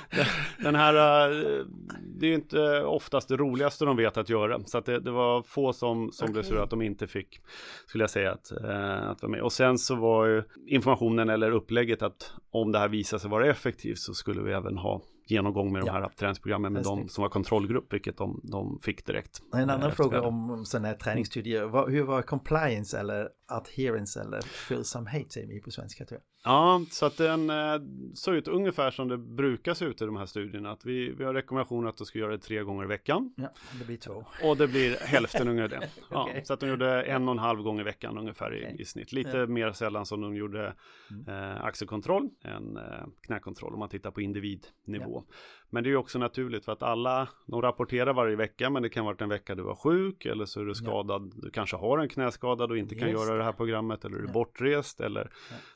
den 0.58 0.74
här, 0.74 0.94
eh, 0.94 1.66
det 2.02 2.26
är 2.26 2.30
ju 2.30 2.34
inte 2.34 2.82
oftast 2.82 3.28
det 3.28 3.36
roligaste 3.36 3.84
de 3.84 3.96
vet 3.96 4.16
att 4.16 4.28
göra. 4.28 4.60
Så 4.64 4.78
att 4.78 4.84
det, 4.84 5.00
det 5.00 5.10
var 5.10 5.42
få 5.42 5.72
som, 5.72 6.12
som 6.12 6.24
okay. 6.24 6.32
blev 6.32 6.42
sura 6.42 6.62
att 6.62 6.70
de 6.70 6.82
inte 6.82 7.06
fick, 7.06 7.40
skulle 7.86 8.02
jag 8.02 8.10
säga, 8.10 8.32
att, 8.32 8.50
eh, 8.50 9.08
att 9.10 9.22
vara 9.22 9.30
med. 9.30 9.42
Och 9.42 9.52
sen 9.52 9.78
så 9.78 9.94
var 9.94 10.26
ju 10.26 10.42
informationen 10.66 11.30
eller 11.30 11.50
upplägget 11.50 12.02
att 12.02 12.32
om 12.50 12.72
det 12.72 12.78
här 12.78 12.88
visar 12.88 13.18
sig 13.18 13.30
vara 13.30 13.50
effektivt 13.50 13.98
så 13.98 14.14
skulle 14.14 14.42
vi 14.42 14.52
även 14.52 14.78
ha 14.78 15.02
genomgång 15.26 15.72
med 15.72 15.82
de 15.82 15.90
här 15.90 16.08
träningsprogrammen 16.08 16.72
med 16.72 16.82
de 16.82 17.08
som 17.08 17.22
var 17.22 17.28
kontrollgrupp, 17.28 17.92
vilket 17.92 18.16
de, 18.16 18.40
de 18.42 18.78
fick 18.82 19.06
direkt. 19.06 19.42
En 19.54 19.70
annan 19.70 19.92
fråga 19.92 20.22
om 20.22 20.64
sådana 20.66 20.88
här 20.88 20.94
träningsstudier, 20.94 21.88
hur 21.90 22.02
var 22.02 22.22
compliance 22.22 22.98
eller 22.98 23.28
adherence 23.48 24.20
eller 24.20 24.40
följsamhet 24.40 25.32
säger 25.32 25.46
vi 25.46 25.60
på 25.60 25.70
svenska 25.70 26.04
tror 26.04 26.20
jag. 26.20 26.35
Ja, 26.46 26.84
så 26.90 27.06
att 27.06 27.16
den 27.16 27.50
eh, 27.50 27.80
såg 28.14 28.34
ut 28.34 28.48
ungefär 28.48 28.90
som 28.90 29.08
det 29.08 29.18
brukar 29.18 29.74
se 29.74 29.84
ut 29.84 30.02
i 30.02 30.04
de 30.04 30.16
här 30.16 30.26
studierna. 30.26 30.70
Att 30.70 30.84
vi, 30.84 31.12
vi 31.12 31.24
har 31.24 31.34
rekommendationer 31.34 31.88
att 31.88 31.96
du 31.96 32.04
ska 32.04 32.18
göra 32.18 32.32
det 32.32 32.38
tre 32.38 32.62
gånger 32.62 32.84
i 32.84 32.86
veckan. 32.86 33.34
Ja, 33.36 33.48
det 33.78 33.84
blir 33.84 33.96
två. 33.96 34.24
Och 34.44 34.56
det 34.56 34.68
blir 34.68 34.96
hälften 34.96 35.48
ungefär 35.48 35.68
det. 35.68 35.88
Ja, 36.10 36.30
okay. 36.30 36.44
Så 36.44 36.52
att 36.52 36.60
de 36.60 36.68
gjorde 36.68 37.02
en 37.02 37.28
och 37.28 37.32
en 37.32 37.38
halv 37.38 37.62
gång 37.62 37.80
i 37.80 37.82
veckan 37.82 38.18
ungefär 38.18 38.54
i, 38.54 38.64
okay. 38.64 38.76
i 38.78 38.84
snitt. 38.84 39.12
Lite 39.12 39.36
ja. 39.36 39.46
mer 39.46 39.72
sällan 39.72 40.06
som 40.06 40.20
de 40.20 40.36
gjorde 40.36 40.74
mm. 41.10 41.28
eh, 41.28 41.64
axelkontroll 41.64 42.30
än 42.42 42.76
eh, 42.76 42.82
knäkontroll 43.20 43.72
om 43.72 43.78
man 43.78 43.88
tittar 43.88 44.10
på 44.10 44.20
individnivå. 44.20 45.24
Ja. 45.28 45.34
Men 45.70 45.82
det 45.82 45.88
är 45.88 45.90
ju 45.90 45.96
också 45.96 46.18
naturligt 46.18 46.64
för 46.64 46.72
att 46.72 46.82
alla, 46.82 47.28
de 47.46 47.62
rapporterar 47.62 48.12
varje 48.12 48.36
vecka, 48.36 48.70
men 48.70 48.82
det 48.82 48.88
kan 48.88 49.04
vara 49.04 49.16
en 49.18 49.28
vecka 49.28 49.54
du 49.54 49.62
var 49.62 49.74
sjuk 49.74 50.24
eller 50.26 50.44
så 50.44 50.60
är 50.60 50.64
du 50.64 50.74
skadad, 50.74 51.32
du 51.36 51.50
kanske 51.50 51.76
har 51.76 51.98
en 51.98 52.08
knäskada 52.08 52.64
och 52.64 52.78
inte 52.78 52.94
kan 52.94 53.10
Just 53.10 53.22
göra 53.22 53.38
det 53.38 53.44
här 53.44 53.52
programmet 53.52 54.04
eller 54.04 54.16
är 54.16 54.22
du 54.22 54.32
bortrest 54.32 55.00
eller 55.00 55.30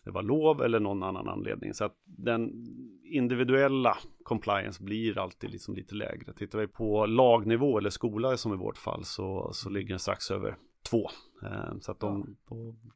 det 0.04 0.10
var 0.10 0.22
lov 0.22 0.62
eller 0.62 0.80
någon 0.80 1.02
annan 1.02 1.28
anledning. 1.28 1.74
Så 1.74 1.84
att 1.84 1.96
den 2.04 2.52
individuella 3.04 3.96
compliance 4.22 4.82
blir 4.82 5.18
alltid 5.18 5.50
liksom 5.50 5.74
lite 5.74 5.94
lägre. 5.94 6.32
Tittar 6.32 6.58
vi 6.58 6.66
på 6.66 7.06
lagnivå 7.06 7.78
eller 7.78 7.90
skola 7.90 8.36
som 8.36 8.54
i 8.54 8.56
vårt 8.56 8.78
fall 8.78 9.04
så, 9.04 9.50
så 9.52 9.68
ligger 9.68 9.88
den 9.88 9.98
strax 9.98 10.30
över 10.30 10.56
2. 10.90 11.10
Eh, 11.42 11.78
så 11.80 11.92
att 11.92 12.00
de, 12.00 12.36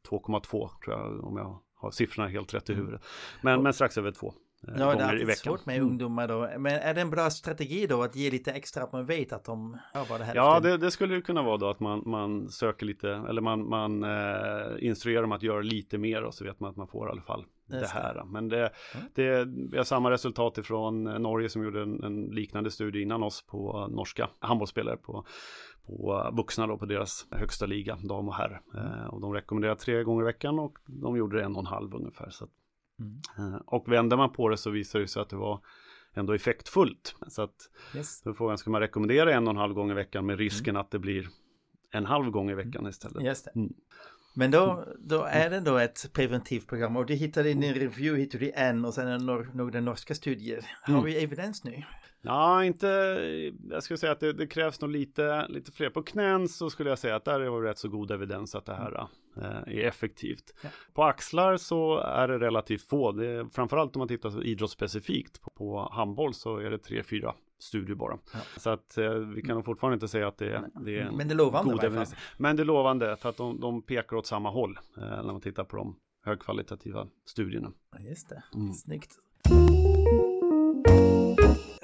2,2 0.09 0.49
tror 0.49 0.71
jag 0.85 1.23
om 1.23 1.37
jag 1.37 1.59
har 1.75 1.91
siffrorna 1.91 2.29
helt 2.29 2.53
rätt 2.53 2.69
i 2.69 2.73
mm. 2.73 2.85
huvudet. 2.85 3.05
Men, 3.41 3.63
men 3.63 3.73
strax 3.73 3.97
över 3.97 4.11
2. 4.11 4.33
Eh, 4.67 4.73
ja, 4.77 4.95
det 4.95 5.03
är 5.03 5.09
alltid 5.09 5.37
svårt 5.37 5.65
med 5.65 5.75
mm. 5.75 5.87
ungdomar 5.87 6.27
då. 6.27 6.49
Men 6.57 6.73
är 6.73 6.93
det 6.93 7.01
en 7.01 7.09
bra 7.09 7.29
strategi 7.29 7.87
då 7.87 8.03
att 8.03 8.15
ge 8.15 8.31
lite 8.31 8.51
extra 8.51 8.83
att 8.83 8.91
man 8.91 9.05
vet 9.05 9.33
att 9.33 9.45
de 9.45 9.77
ja, 9.93 10.05
bara 10.09 10.17
det 10.17 10.23
här? 10.23 10.35
Ja, 10.35 10.59
det, 10.59 10.77
det, 10.77 10.91
skulle 10.91 11.21
kunna 11.21 11.41
vara 11.41 11.57
då 11.57 11.69
att 11.69 11.79
man, 11.79 12.03
man 12.05 12.49
söker 12.49 12.85
lite 12.85 13.09
eller 13.09 13.41
man, 13.41 13.69
man 13.69 14.03
eh, 14.03 14.87
instruerar 14.87 15.21
dem 15.21 15.31
att 15.31 15.43
göra 15.43 15.61
lite 15.61 15.97
mer 15.97 16.23
och 16.23 16.33
så 16.33 16.43
vet 16.43 16.59
man 16.59 16.69
att 16.69 16.77
man 16.77 16.87
får 16.87 17.07
i 17.07 17.11
alla 17.11 17.21
fall 17.21 17.45
det, 17.67 17.79
det 17.79 17.87
här. 17.87 18.23
Men 18.25 18.49
det, 18.49 18.69
det, 19.15 19.45
vi 19.71 19.77
har 19.77 19.83
samma 19.83 20.11
resultat 20.11 20.57
ifrån 20.57 21.03
Norge 21.03 21.49
som 21.49 21.63
gjorde 21.63 21.81
en, 21.81 22.03
en 22.03 22.25
liknande 22.25 22.71
studie 22.71 23.01
innan 23.01 23.23
oss 23.23 23.45
på 23.47 23.87
norska 23.91 24.29
handbollsspelare 24.39 24.97
på 24.97 25.25
på 25.87 26.29
vuxna 26.33 26.67
då 26.67 26.77
på 26.77 26.85
deras 26.85 27.27
högsta 27.31 27.65
liga, 27.65 27.95
dam 27.95 28.27
och 28.27 28.35
herr. 28.35 28.61
Mm. 28.73 28.85
Eh, 28.85 29.05
och 29.05 29.21
de 29.21 29.33
rekommenderar 29.33 29.75
tre 29.75 30.03
gånger 30.03 30.21
i 30.21 30.25
veckan 30.25 30.59
och 30.59 30.77
de 30.85 31.17
gjorde 31.17 31.43
en 31.43 31.55
och 31.55 31.59
en 31.59 31.65
halv 31.65 31.95
ungefär. 31.95 32.29
Så 32.29 32.47
Mm. 32.99 33.21
Eh, 33.37 33.61
och 33.65 33.91
vänder 33.91 34.17
man 34.17 34.31
på 34.31 34.49
det 34.49 34.57
så 34.57 34.69
visar 34.69 34.99
det 34.99 35.07
sig 35.07 35.21
att 35.21 35.29
det 35.29 35.35
var 35.35 35.61
ändå 36.13 36.33
effektfullt. 36.33 37.15
Så 37.27 37.41
att 37.41 37.69
yes. 37.95 38.21
då 38.21 38.29
är 38.29 38.33
frågan, 38.33 38.57
ska 38.57 38.69
man 38.69 38.81
rekommendera 38.81 39.33
en 39.33 39.47
och 39.47 39.53
en 39.53 39.57
halv 39.57 39.73
gång 39.73 39.91
i 39.91 39.93
veckan 39.93 40.25
med 40.25 40.37
risken 40.37 40.75
mm. 40.75 40.81
att 40.81 40.91
det 40.91 40.99
blir 40.99 41.27
en 41.91 42.05
halv 42.05 42.31
gång 42.31 42.49
i 42.49 42.53
veckan 42.53 42.87
istället? 42.87 43.23
Just. 43.23 43.47
Mm. 43.55 43.73
Men 44.37 44.51
då, 44.51 44.85
då 44.99 45.23
är 45.23 45.49
det 45.49 45.59
då 45.59 45.77
ett 45.77 46.13
preventivt 46.13 46.67
program 46.67 46.97
och 46.97 47.05
du 47.05 47.13
hittade 47.13 47.49
i 47.49 47.53
din 47.53 47.73
review 47.73 48.21
hittade 48.21 48.45
du 48.45 48.51
en 48.51 48.85
och 48.85 48.93
sen 48.93 49.25
några 49.53 49.81
norska 49.81 50.15
studier. 50.15 50.65
Har 50.81 50.93
mm. 50.93 51.05
vi 51.05 51.23
evidens 51.23 51.63
nu? 51.63 51.83
Ja, 52.25 52.63
inte, 52.63 52.87
jag 53.69 53.83
skulle 53.83 53.97
säga 53.97 54.11
att 54.11 54.19
det, 54.19 54.33
det, 54.33 54.47
krävs 54.47 54.81
nog 54.81 54.89
lite, 54.89 55.47
lite 55.47 55.71
fler. 55.71 55.89
På 55.89 56.03
knän 56.03 56.47
så 56.47 56.69
skulle 56.69 56.89
jag 56.89 56.99
säga 56.99 57.15
att 57.15 57.25
där 57.25 57.39
är 57.39 57.61
det 57.61 57.69
rätt 57.69 57.77
så 57.77 57.87
god 57.87 58.11
evidens 58.11 58.55
att 58.55 58.65
det 58.65 58.73
här 58.73 59.07
eh, 59.37 59.43
är 59.45 59.87
effektivt. 59.87 60.53
Ja. 60.61 60.69
På 60.93 61.03
axlar 61.03 61.57
så 61.57 61.97
är 61.97 62.27
det 62.27 62.39
relativt 62.39 62.81
få. 62.81 63.11
Det 63.11 63.27
är, 63.27 63.45
framförallt 63.53 63.95
om 63.95 63.99
man 63.99 64.07
tittar 64.07 64.43
idrottsspecifikt 64.43 65.41
på, 65.41 65.49
på 65.49 65.89
handboll 65.91 66.33
så 66.33 66.57
är 66.57 66.69
det 66.69 66.77
tre, 66.77 67.03
fyra 67.03 67.35
studier 67.59 67.95
bara. 67.95 68.17
Ja. 68.33 68.39
Så 68.57 68.69
att 68.69 68.97
eh, 68.97 69.13
vi 69.13 69.41
kan 69.41 69.55
nog 69.55 69.65
fortfarande 69.65 69.93
inte 69.93 70.07
säga 70.07 70.27
att 70.27 70.37
det, 70.37 70.69
det 70.85 70.99
är 70.99 71.11
Men 71.11 71.27
det 71.27 71.35
lovande 71.35 71.73
god 71.73 71.83
evidens. 71.83 72.15
Men 72.37 72.55
det 72.55 72.63
är 72.63 72.65
lovande 72.65 73.15
för 73.17 73.29
att 73.29 73.37
de, 73.37 73.59
de 73.59 73.81
pekar 73.81 74.15
åt 74.15 74.25
samma 74.25 74.49
håll 74.49 74.79
eh, 74.97 75.03
när 75.03 75.23
man 75.23 75.41
tittar 75.41 75.63
på 75.63 75.77
de 75.77 75.95
högkvalitativa 76.25 77.07
studierna. 77.25 77.71
Ja, 77.91 77.99
just 77.99 78.29
det, 78.29 78.43
mm. 78.53 78.73
snyggt 78.73 79.11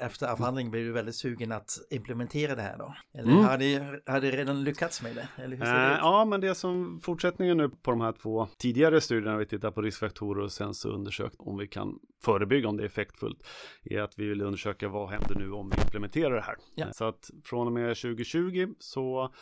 efter 0.02 0.26
avhandling 0.26 0.70
blev 0.70 0.84
du 0.84 0.92
väldigt 0.92 1.14
sugen 1.14 1.52
att 1.52 1.78
implementera 1.90 2.54
det 2.54 2.62
här 2.62 2.78
då? 2.78 2.94
Eller 3.14 3.32
mm. 3.32 3.44
har 3.44 4.20
det 4.20 4.30
redan 4.30 4.64
lyckats 4.64 5.02
med 5.02 5.14
det? 5.14 5.28
Eller 5.42 5.56
hur 5.56 5.64
ser 5.64 5.72
det 5.72 5.98
ja, 6.00 6.24
men 6.24 6.40
det 6.40 6.54
som 6.54 7.00
fortsättningen 7.02 7.56
nu 7.56 7.68
på 7.68 7.90
de 7.90 8.00
här 8.00 8.12
två 8.12 8.48
tidigare 8.58 9.00
studierna, 9.00 9.36
vi 9.36 9.46
tittar 9.46 9.70
på 9.70 9.82
riskfaktorer 9.82 10.42
och 10.42 10.52
sen 10.52 10.74
så 10.74 10.88
undersökt 10.88 11.34
om 11.38 11.58
vi 11.58 11.66
kan 11.66 11.98
förebygga 12.22 12.68
om 12.68 12.76
det 12.76 12.82
är 12.82 12.86
effektfullt, 12.86 13.46
är 13.84 14.00
att 14.00 14.18
vi 14.18 14.28
vill 14.28 14.42
undersöka 14.42 14.88
vad 14.88 15.08
händer 15.08 15.34
nu 15.34 15.52
om 15.52 15.70
vi 15.70 15.82
implementerar 15.82 16.34
det 16.34 16.42
här. 16.42 16.56
Ja. 16.74 16.92
Så 16.92 17.04
att 17.04 17.30
från 17.44 17.66
och 17.66 17.72
med 17.72 17.96
2020 17.96 18.74
så 18.78 19.32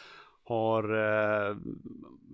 har 0.45 0.85
eh, 0.85 1.57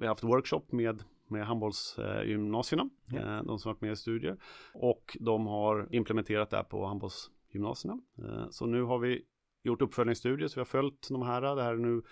vi 0.01 0.07
haft 0.07 0.25
workshop 0.25 0.63
med 0.71 1.03
med 1.29 1.47
handbollsgymnasierna, 1.47 2.89
eh, 3.15 3.43
de 3.43 3.59
som 3.59 3.71
varit 3.71 3.81
med 3.81 3.93
i 3.93 3.97
studier. 3.97 4.37
Och 4.75 5.17
de 5.21 5.47
har 5.47 5.89
implementerat 5.91 6.51
det 6.51 6.57
här 6.57 6.65
på 6.65 6.87
handbolls 6.87 7.31
gymnasierna. 7.57 8.01
Eh, 8.19 8.49
så 8.51 8.67
nu 8.67 8.83
har 8.83 8.99
vi 8.99 9.23
gjort 9.63 9.83
uppföljningsstudier, 9.83 10.49
så 10.49 10.55
vi 10.55 10.61
har 10.61 10.65
följt 10.65 11.09
de 11.11 11.23
här. 11.23 11.41
Det 11.41 11.63
här 11.63 11.73
är 11.73 11.77
nu 11.77 12.03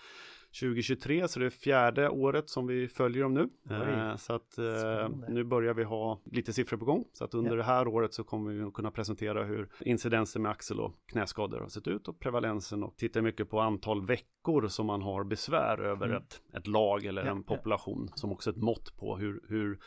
2023, 0.59 1.27
så 1.27 1.39
det 1.39 1.45
är 1.45 1.49
fjärde 1.49 2.09
året 2.09 2.49
som 2.49 2.67
vi 2.67 2.87
följer 2.87 3.23
dem 3.23 3.33
nu. 3.33 3.49
Oj. 3.69 3.75
Eh, 3.75 4.15
så 4.15 4.33
att 4.33 4.57
eh, 4.57 4.77
Spännande. 4.77 5.27
nu 5.29 5.43
börjar 5.43 5.73
vi 5.73 5.83
ha 5.83 6.19
lite 6.25 6.53
siffror 6.53 6.77
på 6.77 6.85
gång. 6.85 7.05
Så 7.13 7.23
att 7.23 7.33
under 7.33 7.51
ja. 7.51 7.57
det 7.57 7.63
här 7.63 7.87
året 7.87 8.13
så 8.13 8.23
kommer 8.23 8.51
vi 8.51 8.71
kunna 8.71 8.91
presentera 8.91 9.43
hur 9.43 9.69
incidensen 9.79 10.41
med 10.41 10.51
axel 10.51 10.79
och 10.79 10.93
knäskador 11.05 11.59
har 11.59 11.67
sett 11.67 11.87
ut 11.87 12.07
och 12.07 12.19
prevalensen 12.19 12.83
och 12.83 12.97
tittar 12.97 13.21
mycket 13.21 13.49
på 13.49 13.59
antal 13.59 14.05
veckor 14.05 14.67
som 14.67 14.85
man 14.85 15.01
har 15.01 15.23
besvär 15.23 15.81
över 15.81 16.05
mm. 16.05 16.17
ett, 16.17 16.41
ett 16.53 16.67
lag 16.67 17.05
eller 17.05 17.25
ja, 17.25 17.31
en 17.31 17.43
population 17.43 18.07
ja. 18.09 18.15
som 18.15 18.31
också 18.31 18.49
ett 18.49 18.57
mått 18.57 18.97
på 18.97 19.17
hur, 19.17 19.41
hur, 19.47 19.79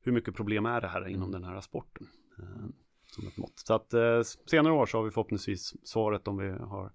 hur 0.00 0.12
mycket 0.12 0.34
problem 0.34 0.66
är 0.66 0.80
det 0.80 0.88
här 0.88 1.08
inom 1.08 1.28
mm. 1.28 1.42
den 1.42 1.44
här 1.44 1.60
sporten 1.60 2.06
som 3.18 3.28
ett 3.28 3.36
mått. 3.36 3.58
Så 3.66 3.74
att 3.74 3.94
eh, 3.94 4.20
senare 4.50 4.72
år 4.72 4.86
så 4.86 4.98
har 4.98 5.04
vi 5.04 5.10
förhoppningsvis 5.10 5.74
svaret 5.84 6.28
om 6.28 6.36
vi 6.36 6.50
har 6.50 6.92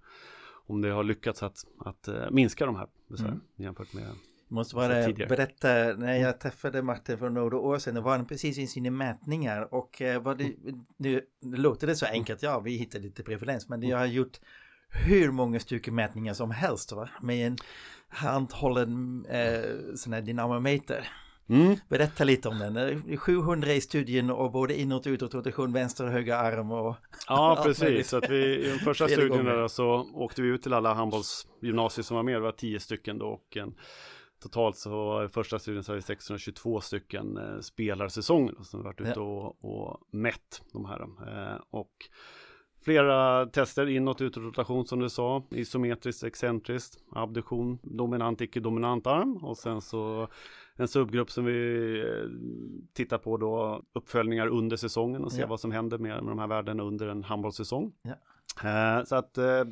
om 0.66 0.82
det 0.82 0.90
har 0.90 1.04
lyckats 1.04 1.44
att, 1.44 1.66
att 1.80 2.08
uh, 2.08 2.32
minska 2.32 2.66
de 2.66 2.76
här 2.76 2.88
besvären 3.08 3.32
mm. 3.32 3.44
jämfört 3.56 3.94
med 3.94 4.04
Måste 4.48 4.76
bara 4.76 5.10
berätta, 5.14 5.68
när 5.98 6.18
jag 6.18 6.40
träffade 6.40 6.82
Martin 6.82 7.18
för 7.18 7.30
några 7.30 7.58
år 7.58 7.80
sedan, 7.80 8.04
var 8.04 8.18
han 8.18 8.26
precis 8.26 8.58
i 8.58 8.68
sina 8.68 8.92
mätningar 8.92 9.74
och 9.74 10.02
uh, 10.02 10.20
vad 10.20 10.38
det, 10.38 10.54
nu, 10.98 11.22
nu 11.42 11.58
låter 11.58 11.88
det 11.88 11.96
så 11.96 12.06
enkelt, 12.06 12.44
ja 12.44 12.60
vi 12.60 12.78
hittade 12.78 13.04
lite 13.04 13.24
prevalens, 13.24 13.70
men 13.70 13.84
jag 13.84 13.98
har 13.98 14.06
gjort 14.06 14.40
hur 14.94 15.32
många 15.32 15.60
stycken 15.60 15.96
mätningar 15.96 16.34
som 16.34 16.52
helst 16.52 16.92
va? 16.92 17.10
med 17.22 17.48
en 17.48 17.58
handhållen 18.08 19.26
eh, 19.26 19.96
sån 19.96 20.14
här 20.14 20.22
dynamometer. 20.22 21.10
Mm. 21.54 21.76
Berätta 21.90 22.24
lite 22.24 22.50
om 22.50 22.60
den. 22.60 23.18
700 23.18 23.74
i 23.74 23.82
studien 23.82 24.30
och 24.30 24.52
både 24.52 24.80
inåt 24.80 25.06
och 25.06 25.10
utåt 25.10 25.34
rotation, 25.34 25.74
vänster 25.74 26.06
och 26.06 26.12
höger 26.12 26.36
arm 26.36 26.72
och... 26.72 26.96
Ja, 27.28 27.62
precis. 27.64 28.10
Så 28.10 28.18
att 28.18 28.30
vi, 28.30 28.66
I 28.66 28.70
de 28.70 28.80
första 28.80 29.08
studierna 29.10 29.70
så 29.70 30.10
åkte 30.14 30.42
vi 30.42 30.48
ut 30.48 30.64
till 30.64 30.74
alla 30.74 30.94
handbollsgymnasier 30.94 32.04
som 32.04 32.16
var 32.16 32.24
med. 32.24 32.36
Det 32.36 32.40
var 32.40 32.52
tio 32.52 32.80
stycken 32.80 33.18
då 33.18 33.26
och 33.26 33.58
en, 33.58 33.76
totalt 34.44 34.78
så 34.78 35.24
i 35.24 35.28
första 35.28 35.60
studien 35.60 35.84
så 35.84 35.92
har 35.92 35.96
vi 35.96 36.02
622 36.02 36.82
stycken 36.82 37.38
eh, 37.38 37.60
spelarsäsonger 37.60 38.56
som 38.64 38.84
varit 38.84 39.02
ute 39.02 39.20
och, 39.20 39.66
och 39.66 40.00
mätt 40.12 40.62
de 40.74 40.86
här. 40.86 41.02
Eh, 41.02 41.60
och 41.70 41.92
Flera 42.84 43.46
tester 43.46 43.90
inåt, 43.90 44.22
utåt 44.22 44.44
rotation 44.44 44.86
som 44.86 45.00
du 45.00 45.10
sa, 45.10 45.44
isometriskt, 45.52 46.24
excentriskt, 46.24 46.98
abduktion, 47.12 47.80
dominant, 47.84 48.42
icke-dominant 48.42 49.08
arm 49.08 49.38
och 49.38 49.58
sen 49.58 49.82
så 49.82 50.28
en 50.76 50.88
subgrupp 50.88 51.32
som 51.32 51.46
vi 51.46 52.00
eh, 52.02 52.30
tittar 52.94 53.18
på 53.18 53.38
då 53.38 53.84
uppföljningar 53.94 54.48
under 54.48 54.78
säsongen 54.78 55.24
och 55.24 55.32
ser 55.32 55.42
ja. 55.42 55.48
vad 55.48 55.60
som 55.60 55.72
händer 55.72 55.98
med, 55.98 56.24
med 56.24 56.32
de 56.32 56.40
här 56.40 56.48
värdena 56.48 56.84
under 56.84 57.08
en 57.08 57.24
handbollssäsong. 57.24 57.94
Ja. 58.02 58.16
Eh, 58.70 59.04
så 59.04 59.16
att 59.16 59.38
eh, 59.38 59.64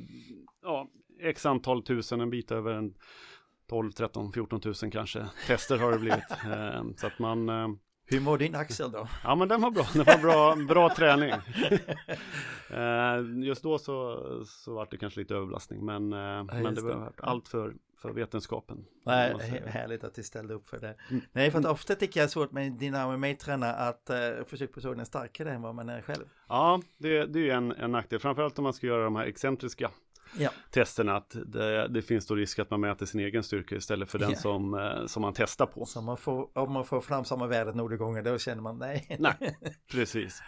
ja, 0.62 0.88
x 1.22 1.46
antal 1.46 1.84
tusen, 1.84 2.22
en 2.22 2.30
bit 2.30 2.52
över 2.52 2.74
en 2.74 2.94
12, 3.70 3.92
13, 3.92 4.32
14 4.34 4.62
tusen 4.62 4.92
kanske 4.92 5.26
tester 5.48 5.78
har 5.78 5.92
det 5.92 6.00
blivit. 6.00 6.24
Eh, 6.52 6.84
så 6.98 7.08
att 7.08 7.20
man 7.20 7.50
eh, 7.50 7.68
hur 8.06 8.20
mår 8.20 8.38
din 8.38 8.56
axel 8.56 8.92
då? 8.92 9.08
Ja 9.24 9.36
men 9.36 9.48
den 9.48 9.62
var 9.62 9.72
bra, 9.72 9.86
den 9.94 10.04
var 10.04 10.18
bra, 10.22 10.56
bra 10.56 10.90
träning. 10.96 11.32
Eh, 12.70 13.46
just 13.48 13.64
då 13.64 13.78
så, 13.78 14.24
så 14.46 14.74
var 14.74 14.88
det 14.92 14.98
kanske 14.98 15.20
lite 15.20 15.36
överbelastning 15.36 15.86
men, 15.86 16.12
ja, 16.12 16.44
men 16.44 16.76
det 16.76 16.82
var 16.82 17.12
allt 17.18 17.48
för 17.48 17.74
för 18.02 18.10
vetenskapen. 18.10 18.86
Nej, 19.06 19.36
härligt 19.66 20.04
att 20.04 20.16
du 20.16 20.24
ställde 20.24 20.54
upp 20.54 20.68
för 20.68 20.80
det. 20.80 20.96
Mm. 21.10 21.22
Nej, 21.32 21.52
för 21.52 21.60
att 21.60 21.66
ofta 21.66 21.96
tycker 21.96 22.20
jag 22.20 22.28
det 22.28 22.30
är 22.30 22.32
svårt 22.32 22.52
med 22.52 22.72
dynamometrarna 22.72 23.74
att 23.74 24.10
uh, 24.10 24.46
försökspersonen 24.46 25.00
är 25.00 25.04
starkare 25.06 25.52
än 25.52 25.62
vad 25.62 25.76
man 25.76 25.90
är 25.90 26.02
själv. 26.02 26.26
Ja, 26.48 26.82
det, 26.98 27.26
det 27.26 27.40
är 27.40 27.44
ju 27.44 27.52
en, 27.52 27.72
en 27.72 27.92
nackdel, 27.92 28.20
framförallt 28.20 28.58
om 28.58 28.64
man 28.64 28.74
ska 28.74 28.88
göra 28.88 29.04
de 29.04 29.16
här 29.16 29.26
excentriska 29.26 29.92
ja. 30.38 30.50
testerna 30.72 31.16
att 31.16 31.36
det, 31.46 31.88
det, 31.88 32.02
finns 32.02 32.28
då 32.28 32.36
risk 32.36 32.60
att 32.60 32.70
man 32.70 32.82
mäter 32.82 33.06
sin 33.06 33.20
egen 33.20 33.44
styrka 33.44 33.76
istället 33.76 34.10
för 34.10 34.20
den 34.20 34.32
ja. 34.32 34.36
som, 34.36 34.74
eh, 34.74 35.06
som 35.06 35.22
man 35.22 35.34
testar 35.34 35.66
på. 35.66 35.86
Så 35.86 36.02
man 36.02 36.18
får, 36.18 36.58
om 36.58 36.72
man 36.72 36.86
får 36.86 37.02
fram 37.02 37.26
samma 37.26 37.48
värde 37.48 37.74
några 37.74 37.98
gånger 37.98 38.24
då 38.24 38.38
känner 38.38 38.62
man 38.62 38.78
nej. 38.78 39.18
Nej, 39.20 39.58
precis. 39.92 40.42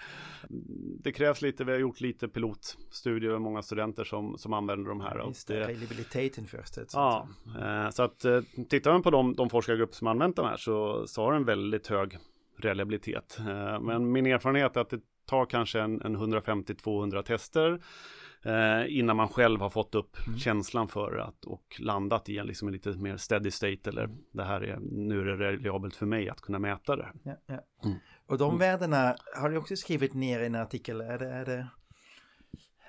Det 1.00 1.12
krävs 1.12 1.42
lite, 1.42 1.64
vi 1.64 1.72
har 1.72 1.80
gjort 1.80 2.02
lite 2.02 2.28
pilotstudier 2.28 3.32
med 3.32 3.42
många 3.42 3.62
studenter 3.62 4.04
som, 4.04 4.38
som 4.38 4.54
använder 4.54 4.90
de 4.90 5.02
här. 5.02 5.24
Just 5.28 5.48
det, 5.48 5.60
reliabiliteten 5.60 6.48
först. 6.48 6.78
Ja, 6.94 7.28
eh, 7.60 7.90
så 7.90 8.04
att 8.04 8.26
tittar 8.70 8.92
man 8.92 9.04
på 9.04 9.12
de, 9.12 9.34
de 9.34 9.50
forskargrupper 9.50 9.96
som 9.96 10.08
använt 10.08 10.36
den 10.36 10.46
här 10.46 10.58
så, 10.58 11.08
så 11.08 11.24
har 11.24 11.34
den 11.34 11.46
väldigt 11.46 11.88
hög 11.88 12.18
reliabilitet. 12.58 13.38
Men 13.82 14.12
min 14.12 14.26
erfarenhet 14.26 14.78
är 14.78 14.82
att 14.82 14.90
det 14.90 15.00
tar 15.26 15.46
kanske 15.46 15.80
en, 15.80 16.02
en 16.02 16.18
150-200 16.18 17.22
tester 17.22 17.80
eh, 18.44 18.98
innan 18.98 19.18
man 19.18 19.28
själv 19.28 19.60
har 19.60 19.70
fått 19.70 19.96
upp 19.96 20.28
mm. 20.28 20.40
känslan 20.40 20.88
för 20.88 21.18
att 21.18 21.46
och 21.46 21.76
landat 21.80 22.30
i 22.30 22.38
en, 22.38 22.48
liksom 22.48 22.68
en 22.68 22.74
lite 22.74 22.90
mer 22.90 23.18
steady 23.18 23.52
state 23.52 23.90
eller 23.90 24.04
mm. 24.04 24.18
det 24.32 24.44
här 24.44 24.62
är, 24.62 24.80
nu 24.82 25.22
är 25.22 25.26
det 25.26 25.36
reliabelt 25.36 25.96
för 25.96 26.06
mig 26.06 26.30
att 26.30 26.42
kunna 26.42 26.60
mäta 26.60 26.96
det. 26.96 27.08
Ja, 27.24 27.38
ja. 27.46 27.60
Mm. 27.84 27.98
Och 28.28 28.38
de 28.38 28.50
mm. 28.50 28.60
värdena 28.60 29.16
har 29.36 29.50
du 29.50 29.58
också 29.58 29.76
skrivit 29.76 30.14
ner 30.14 30.40
i 30.40 30.46
en 30.46 30.56
artikel, 30.56 31.02
är 31.02 31.20
det, 31.20 31.30
är 31.30 31.46
det 31.46 31.68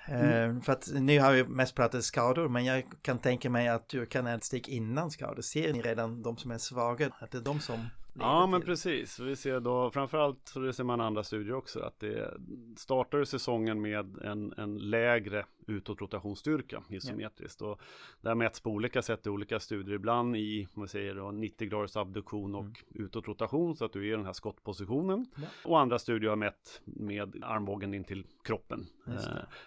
Mm. 0.07 0.61
För 0.61 0.73
att 0.73 0.89
nu 0.93 1.19
har 1.19 1.33
vi 1.33 1.43
mest 1.43 1.75
pratat 1.75 2.03
skador, 2.03 2.49
men 2.49 2.65
jag 2.65 2.83
kan 3.01 3.19
tänka 3.19 3.49
mig 3.49 3.67
att 3.67 3.89
du 3.89 4.05
kan 4.05 4.27
ett 4.27 4.43
steg 4.43 4.69
innan 4.69 5.11
skador. 5.11 5.41
Ser 5.41 5.73
ni 5.73 5.81
redan 5.81 6.21
de 6.21 6.37
som 6.37 6.51
är 6.51 6.57
svaga? 6.57 7.09
Att 7.19 7.31
det 7.31 7.37
är 7.37 7.41
de 7.41 7.59
som 7.59 7.89
Ja 8.19 8.47
men 8.47 8.61
precis, 8.61 9.19
vi 9.19 9.35
ser 9.35 9.59
då 9.59 9.91
framförallt, 9.91 10.47
så 10.47 10.59
det 10.59 10.73
ser 10.73 10.83
man 10.83 11.01
andra 11.01 11.23
studier 11.23 11.55
också, 11.55 11.79
att 11.79 11.99
det 11.99 12.33
startar 12.77 13.23
säsongen 13.23 13.81
med 13.81 14.17
en, 14.17 14.53
en 14.57 14.77
lägre 14.77 15.45
utåtrotationsstyrka 15.67 16.83
isometriskt. 16.89 17.61
Ja. 17.61 17.67
Och 17.67 17.81
där 18.21 18.35
mäts 18.35 18.59
på 18.59 18.69
olika 18.69 19.01
sätt 19.01 19.27
i 19.27 19.29
olika 19.29 19.59
studier, 19.59 19.95
ibland 19.95 20.35
i 20.35 20.67
vi 20.75 20.87
säger 20.87 21.15
då, 21.15 21.31
90 21.31 21.69
graders 21.69 21.97
abduktion 21.97 22.55
och 22.55 22.61
mm. 22.61 22.75
utåtrotation 22.89 23.75
så 23.75 23.85
att 23.85 23.93
du 23.93 23.99
är 23.99 24.13
i 24.13 24.17
den 24.17 24.25
här 24.25 24.33
skottpositionen. 24.33 25.25
Ja. 25.35 25.43
Och 25.65 25.79
andra 25.79 25.99
studier 25.99 26.29
har 26.29 26.37
mätt 26.37 26.81
med 26.85 27.43
armbågen 27.43 27.93
in 27.93 28.03
till 28.03 28.25
kroppen, 28.43 28.87
eh, 29.07 29.13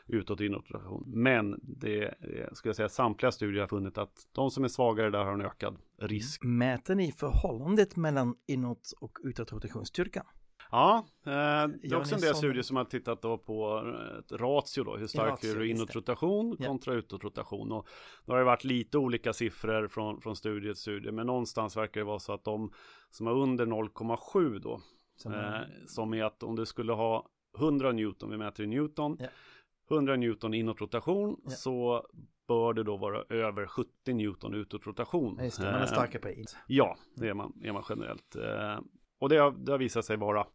utåt 0.06 0.40
inåtrotation. 0.40 1.04
Men 1.06 1.60
det 1.62 2.14
ska 2.52 2.68
jag 2.68 2.76
säga, 2.76 2.88
samtliga 2.88 3.32
studier 3.32 3.60
har 3.60 3.68
funnit 3.68 3.98
att 3.98 4.28
de 4.32 4.50
som 4.50 4.64
är 4.64 4.68
svagare 4.68 5.10
där 5.10 5.24
har 5.24 5.32
en 5.32 5.40
ökad 5.40 5.76
risk. 5.98 6.44
Mäter 6.44 6.94
ni 6.94 7.12
förhållandet 7.12 7.96
mellan 7.96 8.34
inåt 8.46 8.92
och 9.00 9.18
utåtrotationsstyrkan? 9.24 10.24
Ja, 10.70 11.06
eh, 11.26 11.32
det 11.82 11.88
är 11.88 11.96
också 11.96 12.14
en 12.14 12.20
del 12.20 12.34
studier 12.34 12.62
som 12.62 12.76
har 12.76 12.84
tittat 12.84 13.22
då 13.22 13.38
på 13.38 13.82
ett 14.18 14.32
ratio 14.32 14.84
då, 14.84 14.96
hur 14.96 15.06
stark 15.06 15.44
är 15.44 15.54
du 15.54 15.70
inåtrotation 15.70 16.56
kontra 16.56 16.92
ja. 16.92 16.98
utåtrotation. 16.98 17.72
Och 17.72 17.88
då 18.24 18.32
har 18.32 18.38
det 18.38 18.44
varit 18.44 18.64
lite 18.64 18.98
olika 18.98 19.32
siffror 19.32 19.88
från, 19.88 20.20
från 20.20 20.36
studie 20.36 20.66
till 20.66 20.76
studie, 20.76 21.10
men 21.10 21.26
någonstans 21.26 21.76
verkar 21.76 22.00
det 22.00 22.04
vara 22.04 22.18
så 22.18 22.32
att 22.32 22.44
de 22.44 22.72
som 23.10 23.26
har 23.26 23.34
under 23.34 23.66
0,7 23.66 24.58
då, 24.58 24.80
som, 25.16 25.34
eh, 25.34 25.60
som 25.86 26.14
är 26.14 26.24
att 26.24 26.42
om 26.42 26.56
du 26.56 26.66
skulle 26.66 26.92
ha 26.92 27.28
100 27.58 27.92
Newton, 27.92 28.30
vi 28.30 28.36
mäter 28.36 28.64
i 28.64 28.68
Newton, 28.68 29.16
ja. 29.20 29.28
100 29.90 30.16
Newton 30.16 30.54
inåtrotation 30.54 31.40
ja. 31.44 31.50
så 31.50 32.06
bör 32.48 32.72
det 32.74 32.82
då 32.82 32.96
vara 32.96 33.24
över 33.28 33.66
70 33.66 34.12
Newton 34.12 34.54
utåtrotation. 34.54 35.38
Just 35.42 35.60
det, 35.60 35.64
man 35.64 35.74
är 35.74 35.80
eh, 35.80 35.86
starkare 35.86 36.22
på 36.22 36.28
it. 36.28 36.56
Ja, 36.66 36.96
det 37.14 37.28
är 37.28 37.34
man, 37.34 37.52
är 37.62 37.72
man 37.72 37.84
generellt. 37.88 38.36
Eh, 38.36 38.80
och 39.18 39.28
det 39.28 39.36
har, 39.36 39.50
det 39.50 39.72
har 39.72 39.78
visat 39.78 40.04
sig 40.04 40.16
vara 40.16 40.46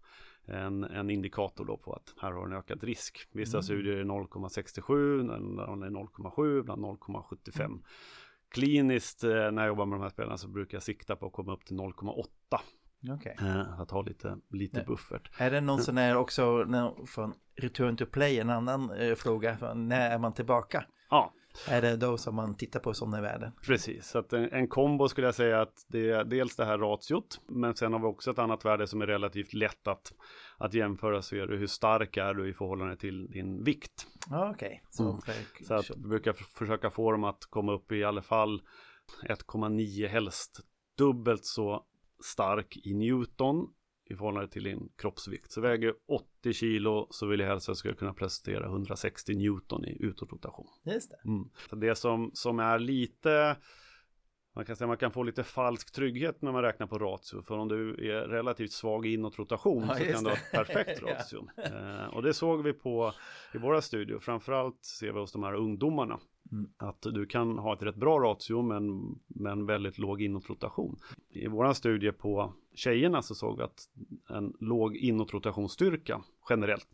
en, 0.46 0.84
en 0.84 1.10
indikator 1.10 1.66
då 1.66 1.78
på 1.78 1.94
att 1.94 2.14
här 2.22 2.32
har 2.32 2.46
en 2.46 2.54
ökad 2.54 2.84
risk. 2.84 3.28
Vissa 3.32 3.58
mm. 3.58 3.64
studier 3.64 3.96
är 3.96 4.04
0,67, 4.04 5.34
andra 5.72 5.88
är 5.88 5.92
0,7, 5.92 6.60
ibland 6.60 6.86
0,75. 6.86 7.64
Mm. 7.64 7.84
Kliniskt 8.50 9.24
eh, 9.24 9.30
när 9.30 9.62
jag 9.62 9.68
jobbar 9.68 9.86
med 9.86 10.00
de 10.00 10.02
här 10.02 10.10
spelarna 10.10 10.38
så 10.38 10.48
brukar 10.48 10.76
jag 10.76 10.84
sikta 10.84 11.16
på 11.16 11.26
att 11.26 11.34
komma 11.34 11.54
upp 11.54 11.66
till 11.66 11.78
0,8. 11.78 12.26
Okay. 13.16 13.34
Att 13.78 13.92
ha 13.92 14.02
lite, 14.02 14.38
lite 14.50 14.84
buffert. 14.88 15.30
Är 15.38 15.52
det 15.52 15.62
någon 15.62 15.82
sån 15.82 15.98
här 15.98 16.16
också 16.18 16.66
från 17.08 17.34
Return 17.56 17.98
to 17.98 18.06
Play, 18.06 18.40
en 18.40 18.50
annan 18.50 18.92
fråga, 19.18 19.74
när 19.76 20.12
är 20.12 20.18
man 20.18 20.34
tillbaka? 20.34 20.86
Ja, 21.10 21.34
är 21.68 21.82
det 21.82 21.96
då 21.96 22.18
som 22.18 22.36
man 22.36 22.56
tittar 22.56 22.80
på 22.80 22.94
sådana 22.94 23.22
värden? 23.22 23.52
Precis, 23.66 24.08
så 24.08 24.20
att 24.20 24.34
en, 24.34 24.52
en, 24.52 24.68
kombo 24.68 25.08
skulle 25.08 25.28
jag 25.28 25.36
säga 25.36 25.62
att 25.62 25.86
det 25.88 26.10
är 26.10 26.24
dels 26.24 26.56
det 26.56 26.66
här 26.66 26.78
ratiot, 26.78 27.42
men 27.48 27.76
sen 27.76 27.94
har 27.94 28.00
vi 28.00 28.06
också 28.06 28.32
ett 28.32 28.40
annat 28.40 28.66
värde 28.66 28.88
som 28.88 29.02
är 29.02 29.08
relativt 29.08 29.54
lätt 29.54 29.88
att, 29.88 30.14
att 30.58 30.74
jämföra 30.74 31.22
så 31.22 31.36
är 31.36 31.48
det 31.48 31.58
hur 31.58 31.68
stark 31.68 32.18
är 32.18 32.34
du 32.34 32.50
i 32.50 32.54
förhållande 32.54 32.98
till 32.98 33.32
din 33.32 33.64
vikt. 33.64 34.08
Okej. 34.28 34.50
Okay. 34.50 34.80
Så, 34.90 35.04
mm. 35.04 35.22
så 35.68 35.74
att 35.74 35.90
vi 35.90 36.08
brukar 36.10 36.34
försöka 36.34 36.90
få 36.90 37.12
dem 37.12 37.24
att 37.24 37.46
komma 37.50 37.74
upp 37.74 37.92
i 37.92 38.04
alla 38.04 38.22
fall 38.22 38.62
1,9 39.30 40.08
helst 40.08 40.60
dubbelt 40.98 41.46
så 41.46 41.86
stark 42.24 42.78
i 42.84 42.94
Newton 42.94 43.68
i 44.06 44.16
förhållande 44.16 44.48
till 44.48 44.64
din 44.64 44.90
kroppsvikt. 44.96 45.52
Så 45.52 45.62
väger 45.62 45.94
80 46.08 46.54
kilo 46.54 47.08
så 47.10 47.28
vill 47.28 47.40
jag 47.40 47.48
helst 47.48 47.66
att 47.66 47.68
jag 47.68 47.78
ska 47.78 47.94
kunna 47.94 48.14
prestera 48.14 48.66
160 48.66 49.36
Newton 49.36 49.86
i 49.86 49.98
utåtrotation. 50.00 50.68
Just 50.84 51.10
det. 51.12 51.30
Mm. 51.30 51.50
Så 51.70 51.76
det 51.76 51.96
som, 51.96 52.32
som 52.34 52.60
är 52.60 52.80
lite 52.80 53.58
man 54.56 54.66
kan 54.66 54.76
säga 54.76 54.88
man 54.88 54.98
kan 54.98 55.12
få 55.12 55.24
lite 55.24 55.44
falsk 55.44 55.92
trygghet 55.92 56.42
när 56.42 56.52
man 56.52 56.62
räknar 56.62 56.88
på 56.88 57.00
ratio. 57.00 57.42
För 57.42 57.58
om 57.58 57.68
du 57.68 58.12
är 58.12 58.28
relativt 58.28 58.72
svag 58.72 59.06
i 59.06 59.14
inåtrotation 59.14 59.86
ja, 59.88 59.96
så 59.96 60.06
kan 60.06 60.24
du 60.24 60.30
ha 60.30 60.38
ett 60.38 60.52
perfekt 60.52 61.02
ratio. 61.04 61.48
ja. 61.56 61.64
eh, 61.64 62.16
och 62.16 62.24
det 62.24 62.34
såg 62.34 62.64
vi 62.64 62.74
på 62.74 63.14
i 63.54 63.58
våra 63.58 63.82
studier. 63.82 64.20
Framförallt 64.20 64.86
ser 64.86 65.12
vi 65.12 65.20
hos 65.20 65.32
de 65.32 65.44
här 65.44 65.54
ungdomarna. 65.54 66.20
Mm. 66.52 66.70
Att 66.78 67.02
du 67.02 67.26
kan 67.26 67.58
ha 67.58 67.74
ett 67.74 67.82
rätt 67.82 67.96
bra 67.96 68.20
ratio 68.20 68.62
men, 68.62 69.16
men 69.28 69.66
väldigt 69.66 69.98
låg 69.98 70.22
inåtrotation. 70.22 71.00
I 71.30 71.48
våra 71.48 71.74
studie 71.74 72.12
på 72.12 72.54
tjejerna 72.74 73.22
så 73.22 73.36
såg 73.36 73.58
vi 73.58 73.64
att 73.64 73.90
en 74.30 74.54
låg 74.60 74.96
inåtrotationsstyrka 74.96 76.24
generellt 76.50 76.88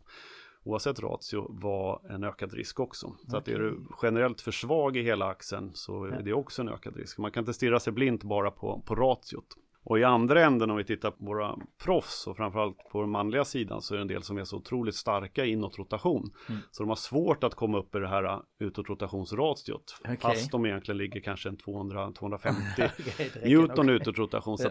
oavsett 0.64 1.00
ratio 1.00 1.46
var 1.48 2.00
en 2.10 2.24
ökad 2.24 2.52
risk 2.52 2.80
också. 2.80 3.06
Så 3.06 3.26
okay. 3.26 3.38
att 3.38 3.48
är 3.48 3.58
du 3.58 3.80
generellt 4.02 4.40
för 4.40 4.52
svag 4.52 4.96
i 4.96 5.02
hela 5.02 5.26
axeln 5.26 5.70
så 5.74 6.04
är 6.04 6.22
det 6.22 6.32
också 6.32 6.62
en 6.62 6.68
ökad 6.68 6.96
risk. 6.96 7.18
Man 7.18 7.30
kan 7.30 7.42
inte 7.42 7.54
stirra 7.54 7.80
sig 7.80 7.92
blint 7.92 8.22
bara 8.22 8.50
på, 8.50 8.82
på 8.86 8.94
ratiot. 8.94 9.56
Och 9.84 9.98
i 9.98 10.04
andra 10.04 10.44
änden 10.44 10.70
om 10.70 10.76
vi 10.76 10.84
tittar 10.84 11.10
på 11.10 11.24
våra 11.24 11.56
proffs 11.84 12.26
och 12.26 12.36
framförallt 12.36 12.76
på 12.92 13.00
den 13.00 13.10
manliga 13.10 13.44
sidan 13.44 13.82
så 13.82 13.94
är 13.94 13.98
det 13.98 14.02
en 14.02 14.08
del 14.08 14.22
som 14.22 14.38
är 14.38 14.44
så 14.44 14.56
otroligt 14.56 14.94
starka 14.94 15.44
i 15.44 15.50
inåtrotation. 15.50 16.32
Mm. 16.48 16.60
Så 16.70 16.82
de 16.82 16.88
har 16.88 16.96
svårt 16.96 17.44
att 17.44 17.54
komma 17.54 17.78
upp 17.78 17.94
i 17.94 17.98
det 17.98 18.08
här 18.08 18.24
uh, 18.24 18.40
utåtrotationsratiot. 18.58 19.96
Okay. 20.00 20.16
Fast 20.16 20.50
de 20.50 20.66
egentligen 20.66 20.98
ligger 20.98 21.20
kanske 21.20 21.48
en 21.48 21.56
200-250 21.56 22.54
okay, 22.74 23.28
Newton 23.44 23.84
okay. 23.84 23.94
utåtrotation. 23.94 24.58
Så 24.58 24.70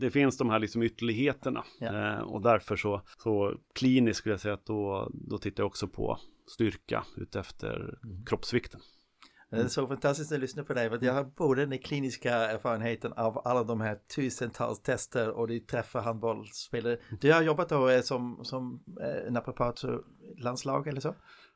det 0.00 0.10
finns 0.10 0.38
de 0.38 0.50
här 0.50 0.58
liksom 0.58 0.82
ytterligheterna. 0.82 1.64
Ja. 1.80 2.16
Eh, 2.16 2.20
och 2.20 2.42
därför 2.42 2.76
så, 2.76 3.02
så 3.18 3.54
kliniskt 3.74 4.18
skulle 4.18 4.32
jag 4.32 4.40
säga 4.40 4.54
att 4.54 4.66
då, 4.66 5.10
då 5.12 5.38
tittar 5.38 5.62
jag 5.62 5.68
också 5.68 5.88
på 5.88 6.18
styrka 6.46 7.04
utefter 7.16 7.98
mm. 8.04 8.24
kroppsvikten. 8.24 8.80
Det 9.50 9.56
är 9.56 9.68
så 9.68 9.86
fantastiskt 9.86 10.32
att 10.32 10.40
lyssna 10.40 10.64
på 10.64 10.74
dig, 10.74 10.90
för 10.90 11.04
jag 11.04 11.12
har 11.12 11.24
både 11.24 11.66
den 11.66 11.78
kliniska 11.78 12.34
erfarenheten 12.34 13.12
av 13.12 13.42
alla 13.44 13.64
de 13.64 13.80
här 13.80 13.98
tusentals 14.16 14.82
tester 14.82 15.30
och 15.30 15.48
du 15.48 15.58
träffar 15.58 16.00
handbollsspelare. 16.00 16.98
Du 17.20 17.32
har 17.32 17.42
jobbat 17.42 17.68
då 17.68 17.88
eh, 17.88 18.00
som, 18.00 18.44
som 18.44 18.84
eh, 19.00 19.32
naprapat 19.32 19.84
landslag 20.38 20.86
eller 20.86 21.00
så? 21.00 21.14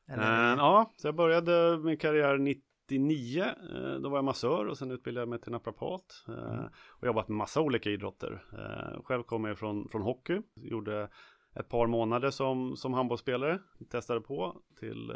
Eller? 0.09 0.53
Äh, 0.53 0.59
ja, 0.59 0.93
så 0.97 1.09
jag 1.09 1.17
började 1.17 1.79
min 1.79 1.97
karriär 1.97 2.39
99, 2.39 3.45
då 4.03 4.09
var 4.09 4.19
jag 4.19 4.25
massör 4.25 4.67
och 4.67 4.79
sen 4.79 4.91
utbildade 4.91 5.23
jag 5.23 5.29
mig 5.29 5.41
till 5.41 5.53
naprapat 5.53 6.25
mm. 6.29 6.65
och 6.89 7.07
jobbat 7.07 7.29
med 7.29 7.37
massa 7.37 7.61
olika 7.61 7.91
idrotter. 7.91 8.45
Själv 9.05 9.23
kommer 9.23 9.49
jag 9.49 9.59
från, 9.59 9.89
från 9.89 10.03
hockey, 10.03 10.43
gjorde 10.55 11.09
ett 11.55 11.69
par 11.69 11.87
månader 11.87 12.31
som, 12.31 12.77
som 12.77 12.95
handbollsspelare, 12.95 13.59
testade 13.91 14.21
på 14.21 14.57
till 14.81 15.13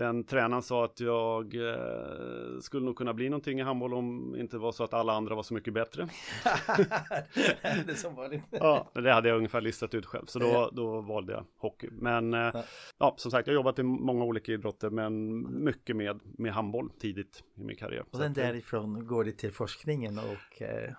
den 0.00 0.24
tränaren 0.24 0.62
sa 0.62 0.84
att 0.84 1.00
jag 1.00 1.54
eh, 1.54 2.60
skulle 2.60 2.86
nog 2.86 2.96
kunna 2.96 3.14
bli 3.14 3.28
någonting 3.28 3.60
i 3.60 3.62
handboll 3.62 3.94
om 3.94 4.36
inte 4.36 4.58
var 4.58 4.72
så 4.72 4.84
att 4.84 4.94
alla 4.94 5.12
andra 5.12 5.34
var 5.34 5.42
så 5.42 5.54
mycket 5.54 5.74
bättre. 5.74 6.08
det 7.86 7.94
som 7.94 8.14
vanligt. 8.14 8.42
ja, 8.50 8.90
det 8.94 9.12
hade 9.12 9.28
jag 9.28 9.36
ungefär 9.36 9.60
listat 9.60 9.94
ut 9.94 10.06
själv, 10.06 10.26
så 10.26 10.38
då, 10.38 10.70
då 10.72 11.00
valde 11.00 11.32
jag 11.32 11.44
hockey. 11.58 11.88
Men 11.92 12.34
eh, 12.34 12.64
ja. 12.98 13.14
som 13.16 13.30
sagt, 13.30 13.46
jag 13.46 13.54
har 13.54 13.56
jobbat 13.56 13.78
i 13.78 13.82
många 13.82 14.24
olika 14.24 14.52
idrotter, 14.52 14.90
men 14.90 15.40
mycket 15.64 15.96
med, 15.96 16.20
med 16.22 16.52
handboll 16.52 16.90
tidigt 17.00 17.44
i 17.54 17.64
min 17.64 17.76
karriär. 17.76 18.04
Och 18.10 18.18
sen 18.18 18.32
därifrån 18.32 19.06
går 19.06 19.24
det 19.24 19.32
till 19.32 19.52
forskningen 19.52 20.18
och 20.18 20.62
eh, 20.62 20.90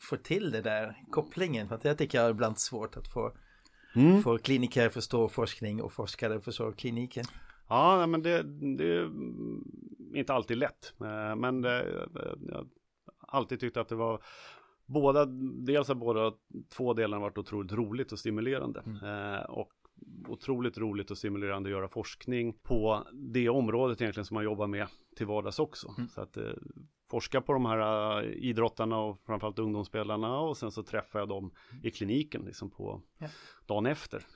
får 0.00 0.16
till 0.16 0.50
det 0.50 0.62
där 0.62 0.96
kopplingen, 1.10 1.68
för 1.68 1.74
att 1.74 1.84
jag 1.84 1.98
tycker 1.98 2.18
jag 2.18 2.26
är 2.26 2.30
ibland 2.30 2.58
svårt 2.58 2.96
att 2.96 3.08
få, 3.08 3.32
mm. 3.94 4.22
få 4.22 4.38
kliniker 4.38 4.88
förstå 4.88 5.28
forskning 5.28 5.82
och 5.82 5.92
forskare 5.92 6.40
förstå 6.40 6.72
kliniken. 6.72 7.24
Ja, 7.70 8.06
men 8.06 8.22
det, 8.22 8.42
det 8.76 8.84
är 8.84 9.10
inte 10.14 10.32
alltid 10.32 10.56
lätt. 10.56 10.94
Eh, 11.00 11.36
men 11.36 11.62
det, 11.62 12.06
jag 12.48 12.56
har 12.56 12.66
alltid 13.38 13.60
tyckt 13.60 13.76
att 13.76 13.88
det 13.88 13.94
var 13.94 14.22
båda, 14.86 15.26
dels 15.66 15.88
har 15.88 15.94
båda 15.94 16.32
två 16.68 16.94
delarna 16.94 17.22
varit 17.22 17.38
otroligt 17.38 17.72
roligt 17.72 18.12
och 18.12 18.18
stimulerande. 18.18 18.82
Mm. 18.86 19.34
Eh, 19.34 19.40
och 19.40 19.72
otroligt 20.28 20.78
roligt 20.78 21.10
och 21.10 21.18
stimulerande 21.18 21.68
att 21.68 21.72
göra 21.72 21.88
forskning 21.88 22.52
på 22.62 23.06
det 23.12 23.48
området 23.48 24.00
egentligen 24.00 24.24
som 24.24 24.34
man 24.34 24.44
jobbar 24.44 24.66
med 24.66 24.86
till 25.16 25.26
vardags 25.26 25.58
också. 25.58 25.94
Mm. 25.98 26.08
Så 26.08 26.20
att 26.20 26.36
eh, 26.36 26.44
forska 27.10 27.40
på 27.40 27.52
de 27.52 27.66
här 27.66 28.22
uh, 28.22 28.32
idrottarna 28.32 28.98
och 28.98 29.20
framförallt 29.26 29.58
ungdomsspelarna 29.58 30.38
och 30.38 30.56
sen 30.56 30.70
så 30.70 30.82
träffar 30.82 31.18
jag 31.18 31.28
dem 31.28 31.54
i 31.82 31.90
kliniken 31.90 32.42
liksom 32.42 32.70
på 32.70 33.02
ja. 33.18 33.26
dagen 33.66 33.86
efter. 33.86 34.26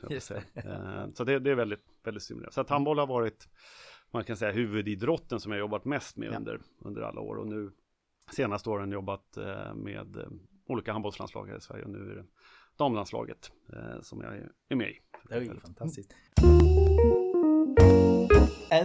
uh, 0.57 1.13
så 1.15 1.25
det, 1.25 1.39
det, 1.39 1.51
är 1.51 1.55
väldigt, 1.55 1.85
väldigt 2.05 2.23
stimulerande. 2.23 2.55
Så 2.55 2.61
att 2.61 2.71
handboll 2.71 2.99
har 2.99 3.07
varit, 3.07 3.49
man 4.11 4.25
kan 4.25 4.37
säga 4.37 4.53
huvudidrotten 4.53 5.41
som 5.41 5.53
jag 5.53 5.59
jobbat 5.59 5.85
mest 5.85 6.17
med 6.17 6.33
ja. 6.33 6.37
under, 6.37 6.61
under 6.79 7.03
alla 7.03 7.21
år 7.21 7.37
och 7.37 7.47
nu 7.47 7.73
senaste 8.31 8.71
åren 8.71 8.93
jobbat 8.93 9.39
uh, 9.39 9.75
med 9.75 10.17
olika 10.67 10.93
handbollslandslag 10.93 11.49
här 11.49 11.57
i 11.57 11.61
Sverige 11.61 11.85
och 11.85 11.91
nu 11.91 12.11
är 12.11 12.15
det 12.15 12.25
damlandslaget 12.77 13.53
som 14.01 14.21
jag 14.21 14.35
är 14.69 14.77
med 14.77 14.91
i. 14.91 15.01
Det 15.29 15.35
är 15.35 15.41
ju 15.41 15.61
fantastiskt. 15.61 16.15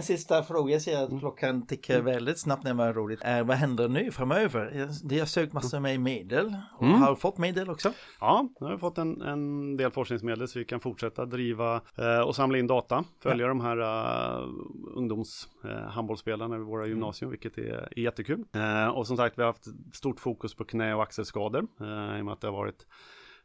En 0.00 0.04
sista 0.04 0.42
fråga, 0.42 0.72
jag 0.72 0.82
ser 0.82 1.02
att 1.02 1.08
mm. 1.08 1.20
klockan 1.20 1.66
tickar 1.66 1.94
mm. 1.94 2.06
väldigt 2.06 2.38
snabbt 2.38 2.64
när 2.64 2.74
man 2.74 2.88
är 2.88 2.92
roligt. 2.92 3.20
Är, 3.22 3.42
vad 3.42 3.56
händer 3.56 3.88
nu 3.88 4.10
framöver? 4.10 4.88
De 5.04 5.18
har 5.18 5.26
sökt 5.26 5.52
massor 5.52 5.80
med 5.80 6.00
medel 6.00 6.56
och 6.76 6.86
mm. 6.86 7.00
har 7.00 7.14
fått 7.14 7.38
medel 7.38 7.70
också. 7.70 7.92
Ja, 8.20 8.48
nu 8.60 8.66
har 8.66 8.72
vi 8.72 8.78
fått 8.78 8.98
en, 8.98 9.22
en 9.22 9.76
del 9.76 9.90
forskningsmedel 9.90 10.48
så 10.48 10.58
vi 10.58 10.64
kan 10.64 10.80
fortsätta 10.80 11.24
driva 11.24 11.80
eh, 11.98 12.20
och 12.20 12.36
samla 12.36 12.58
in 12.58 12.66
data, 12.66 13.04
följa 13.22 13.46
ja. 13.46 13.48
de 13.48 13.60
här 13.60 13.78
uh, 13.80 14.48
ungdomshandbollsspelarna 14.96 16.54
uh, 16.54 16.58
vid 16.58 16.68
våra 16.68 16.82
mm. 16.82 16.90
gymnasium, 16.90 17.28
mm. 17.28 17.38
vilket 17.40 17.58
är, 17.58 17.88
är 17.96 17.98
jättekul. 17.98 18.44
Uh, 18.56 18.88
och 18.88 19.06
som 19.06 19.16
sagt, 19.16 19.38
vi 19.38 19.42
har 19.42 19.48
haft 19.48 19.66
stort 19.92 20.20
fokus 20.20 20.54
på 20.54 20.64
knä 20.64 20.94
och 20.94 21.02
axelskador 21.02 21.66
uh, 21.80 22.18
i 22.18 22.20
och 22.20 22.24
med 22.24 22.32
att 22.32 22.40
det 22.40 22.46
har 22.46 22.52
varit 22.52 22.86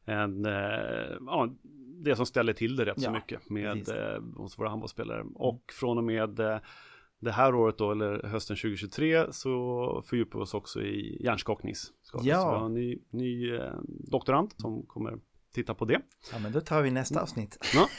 en, 0.08 0.46
ja, 1.26 1.50
det 2.04 2.16
som 2.16 2.26
ställer 2.26 2.54
till 2.54 2.76
det 2.76 2.86
rätt 2.86 2.98
ja, 2.98 3.04
så 3.04 3.12
mycket 3.12 3.50
med 3.50 3.90
eh, 3.90 4.22
hos 4.36 4.60
våra 4.60 4.70
handbollsspelare. 4.70 5.22
Mm. 5.22 5.34
Och 5.36 5.62
från 5.80 5.98
och 5.98 6.04
med 6.04 6.40
eh, 6.40 6.58
det 7.20 7.32
här 7.32 7.56
året 7.56 7.78
då, 7.78 7.92
eller 7.92 8.24
hösten 8.24 8.56
2023, 8.56 9.34
så 9.34 10.04
fördjupar 10.06 10.40
vi 10.40 10.44
oss 10.44 10.54
också 10.54 10.82
i 10.82 11.24
hjärnskakningsskador. 11.24 12.28
Ja. 12.28 12.42
Så 12.42 12.50
vi 12.50 12.58
har 12.58 12.66
en 12.66 12.74
ny, 12.74 13.00
ny 13.10 13.56
eh, 13.56 13.74
doktorand 13.86 14.54
som 14.58 14.86
kommer 14.86 15.20
titta 15.56 15.74
på 15.74 15.86
det. 15.86 16.02
Ja, 16.32 16.40
men 16.40 16.52
då 16.52 16.62
tar 16.62 16.82
vi 16.82 16.92
nästa 16.92 17.22
avsnitt. 17.22 17.58
Ja. 17.74 17.90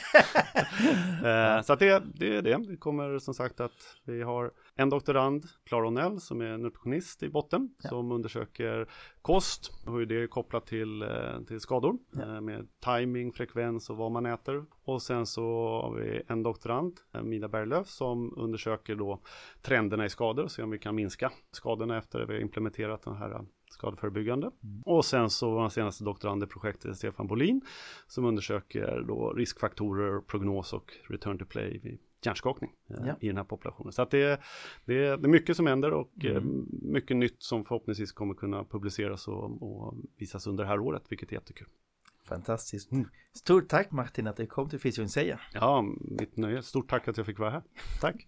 eh, 1.57 1.61
så 1.61 1.73
att 1.73 1.79
det, 1.79 2.03
det 2.15 2.35
är 2.35 2.41
det. 2.41 2.57
Vi 2.67 2.77
kommer 2.77 3.19
som 3.19 3.33
sagt 3.33 3.59
att 3.59 3.97
vi 4.03 4.21
har 4.21 4.51
en 4.75 4.89
doktorand, 4.89 5.45
Clara 5.65 5.87
Onell, 5.87 6.19
som 6.19 6.41
är 6.41 6.57
nutritionist 6.57 7.23
i 7.23 7.29
botten, 7.29 7.69
ja. 7.83 7.89
som 7.89 8.11
undersöker 8.11 8.87
kost 9.21 9.71
och 9.85 9.93
hur 9.93 10.05
det 10.05 10.23
är 10.23 10.27
kopplat 10.27 10.65
till, 10.65 11.01
eh, 11.01 11.41
till 11.47 11.59
skador 11.59 11.97
ja. 12.11 12.21
Eh, 12.21 12.41
med 12.41 12.67
timing, 12.79 13.33
frekvens 13.33 13.89
och 13.89 13.97
vad 13.97 14.11
man 14.11 14.25
äter. 14.25 14.65
Och 14.83 15.01
sen 15.01 15.25
så 15.25 15.41
har 15.83 15.95
vi 15.95 16.21
en 16.27 16.43
doktorand, 16.43 16.99
eh, 17.13 17.21
Mina 17.21 17.47
Berglöf, 17.47 17.87
som 17.87 18.33
undersöker 18.37 18.95
då 18.95 19.21
trenderna 19.61 20.05
i 20.05 20.09
skador 20.09 20.43
och 20.43 20.51
se 20.51 20.63
om 20.63 20.69
vi 20.69 20.79
kan 20.79 20.95
minska 20.95 21.31
skadorna 21.51 21.97
efter 21.97 22.19
att 22.19 22.29
vi 22.29 22.33
har 22.33 22.41
implementerat 22.41 23.01
den 23.01 23.15
här 23.15 23.45
skadeförebyggande. 23.69 24.51
Mm. 24.63 24.81
Och 24.85 25.05
sen 25.05 25.29
så 25.29 25.51
var 25.51 25.61
den 25.61 25.71
senaste 25.71 26.03
doktorand 26.03 26.43
i 26.43 26.45
projektet 26.45 26.97
Stefan 26.97 27.27
Bolin 27.27 27.61
som 28.07 28.25
undersöker 28.25 29.03
då 29.07 29.33
riskfaktorer, 29.33 30.21
prognos 30.21 30.73
och 30.73 30.93
return 31.09 31.37
to 31.37 31.45
play 31.45 31.79
vid 31.83 31.99
hjärnskakning 32.21 32.71
eh, 32.89 32.95
ja. 33.07 33.15
i 33.19 33.27
den 33.27 33.37
här 33.37 33.43
populationen. 33.43 33.93
Så 33.93 34.01
att 34.01 34.11
det, 34.11 34.23
är, 34.23 34.43
det, 34.85 35.05
är, 35.05 35.17
det 35.17 35.25
är 35.25 35.29
mycket 35.29 35.57
som 35.57 35.67
händer 35.67 35.93
och 35.93 36.11
eh, 36.23 36.31
mm. 36.31 36.65
mycket 36.81 37.17
nytt 37.17 37.43
som 37.43 37.63
förhoppningsvis 37.65 38.11
kommer 38.11 38.33
kunna 38.33 38.63
publiceras 38.63 39.27
och, 39.27 39.63
och 39.63 39.95
visas 40.17 40.47
under 40.47 40.63
det 40.63 40.69
här 40.69 40.79
året, 40.79 41.03
vilket 41.09 41.29
är 41.29 41.33
jättekul. 41.33 41.67
Fantastiskt. 42.27 42.91
Mm. 42.91 43.07
Stort 43.33 43.67
tack 43.67 43.91
Martin 43.91 44.27
att 44.27 44.37
du 44.37 44.45
kom 44.45 44.69
till 44.69 44.79
Fysion 44.79 45.09
säga. 45.09 45.39
Ja, 45.53 45.85
mitt 45.99 46.37
nöje. 46.37 46.63
Stort 46.63 46.89
tack 46.89 47.07
att 47.07 47.17
jag 47.17 47.25
fick 47.25 47.39
vara 47.39 47.49
här. 47.49 47.63
Tack. 48.01 48.27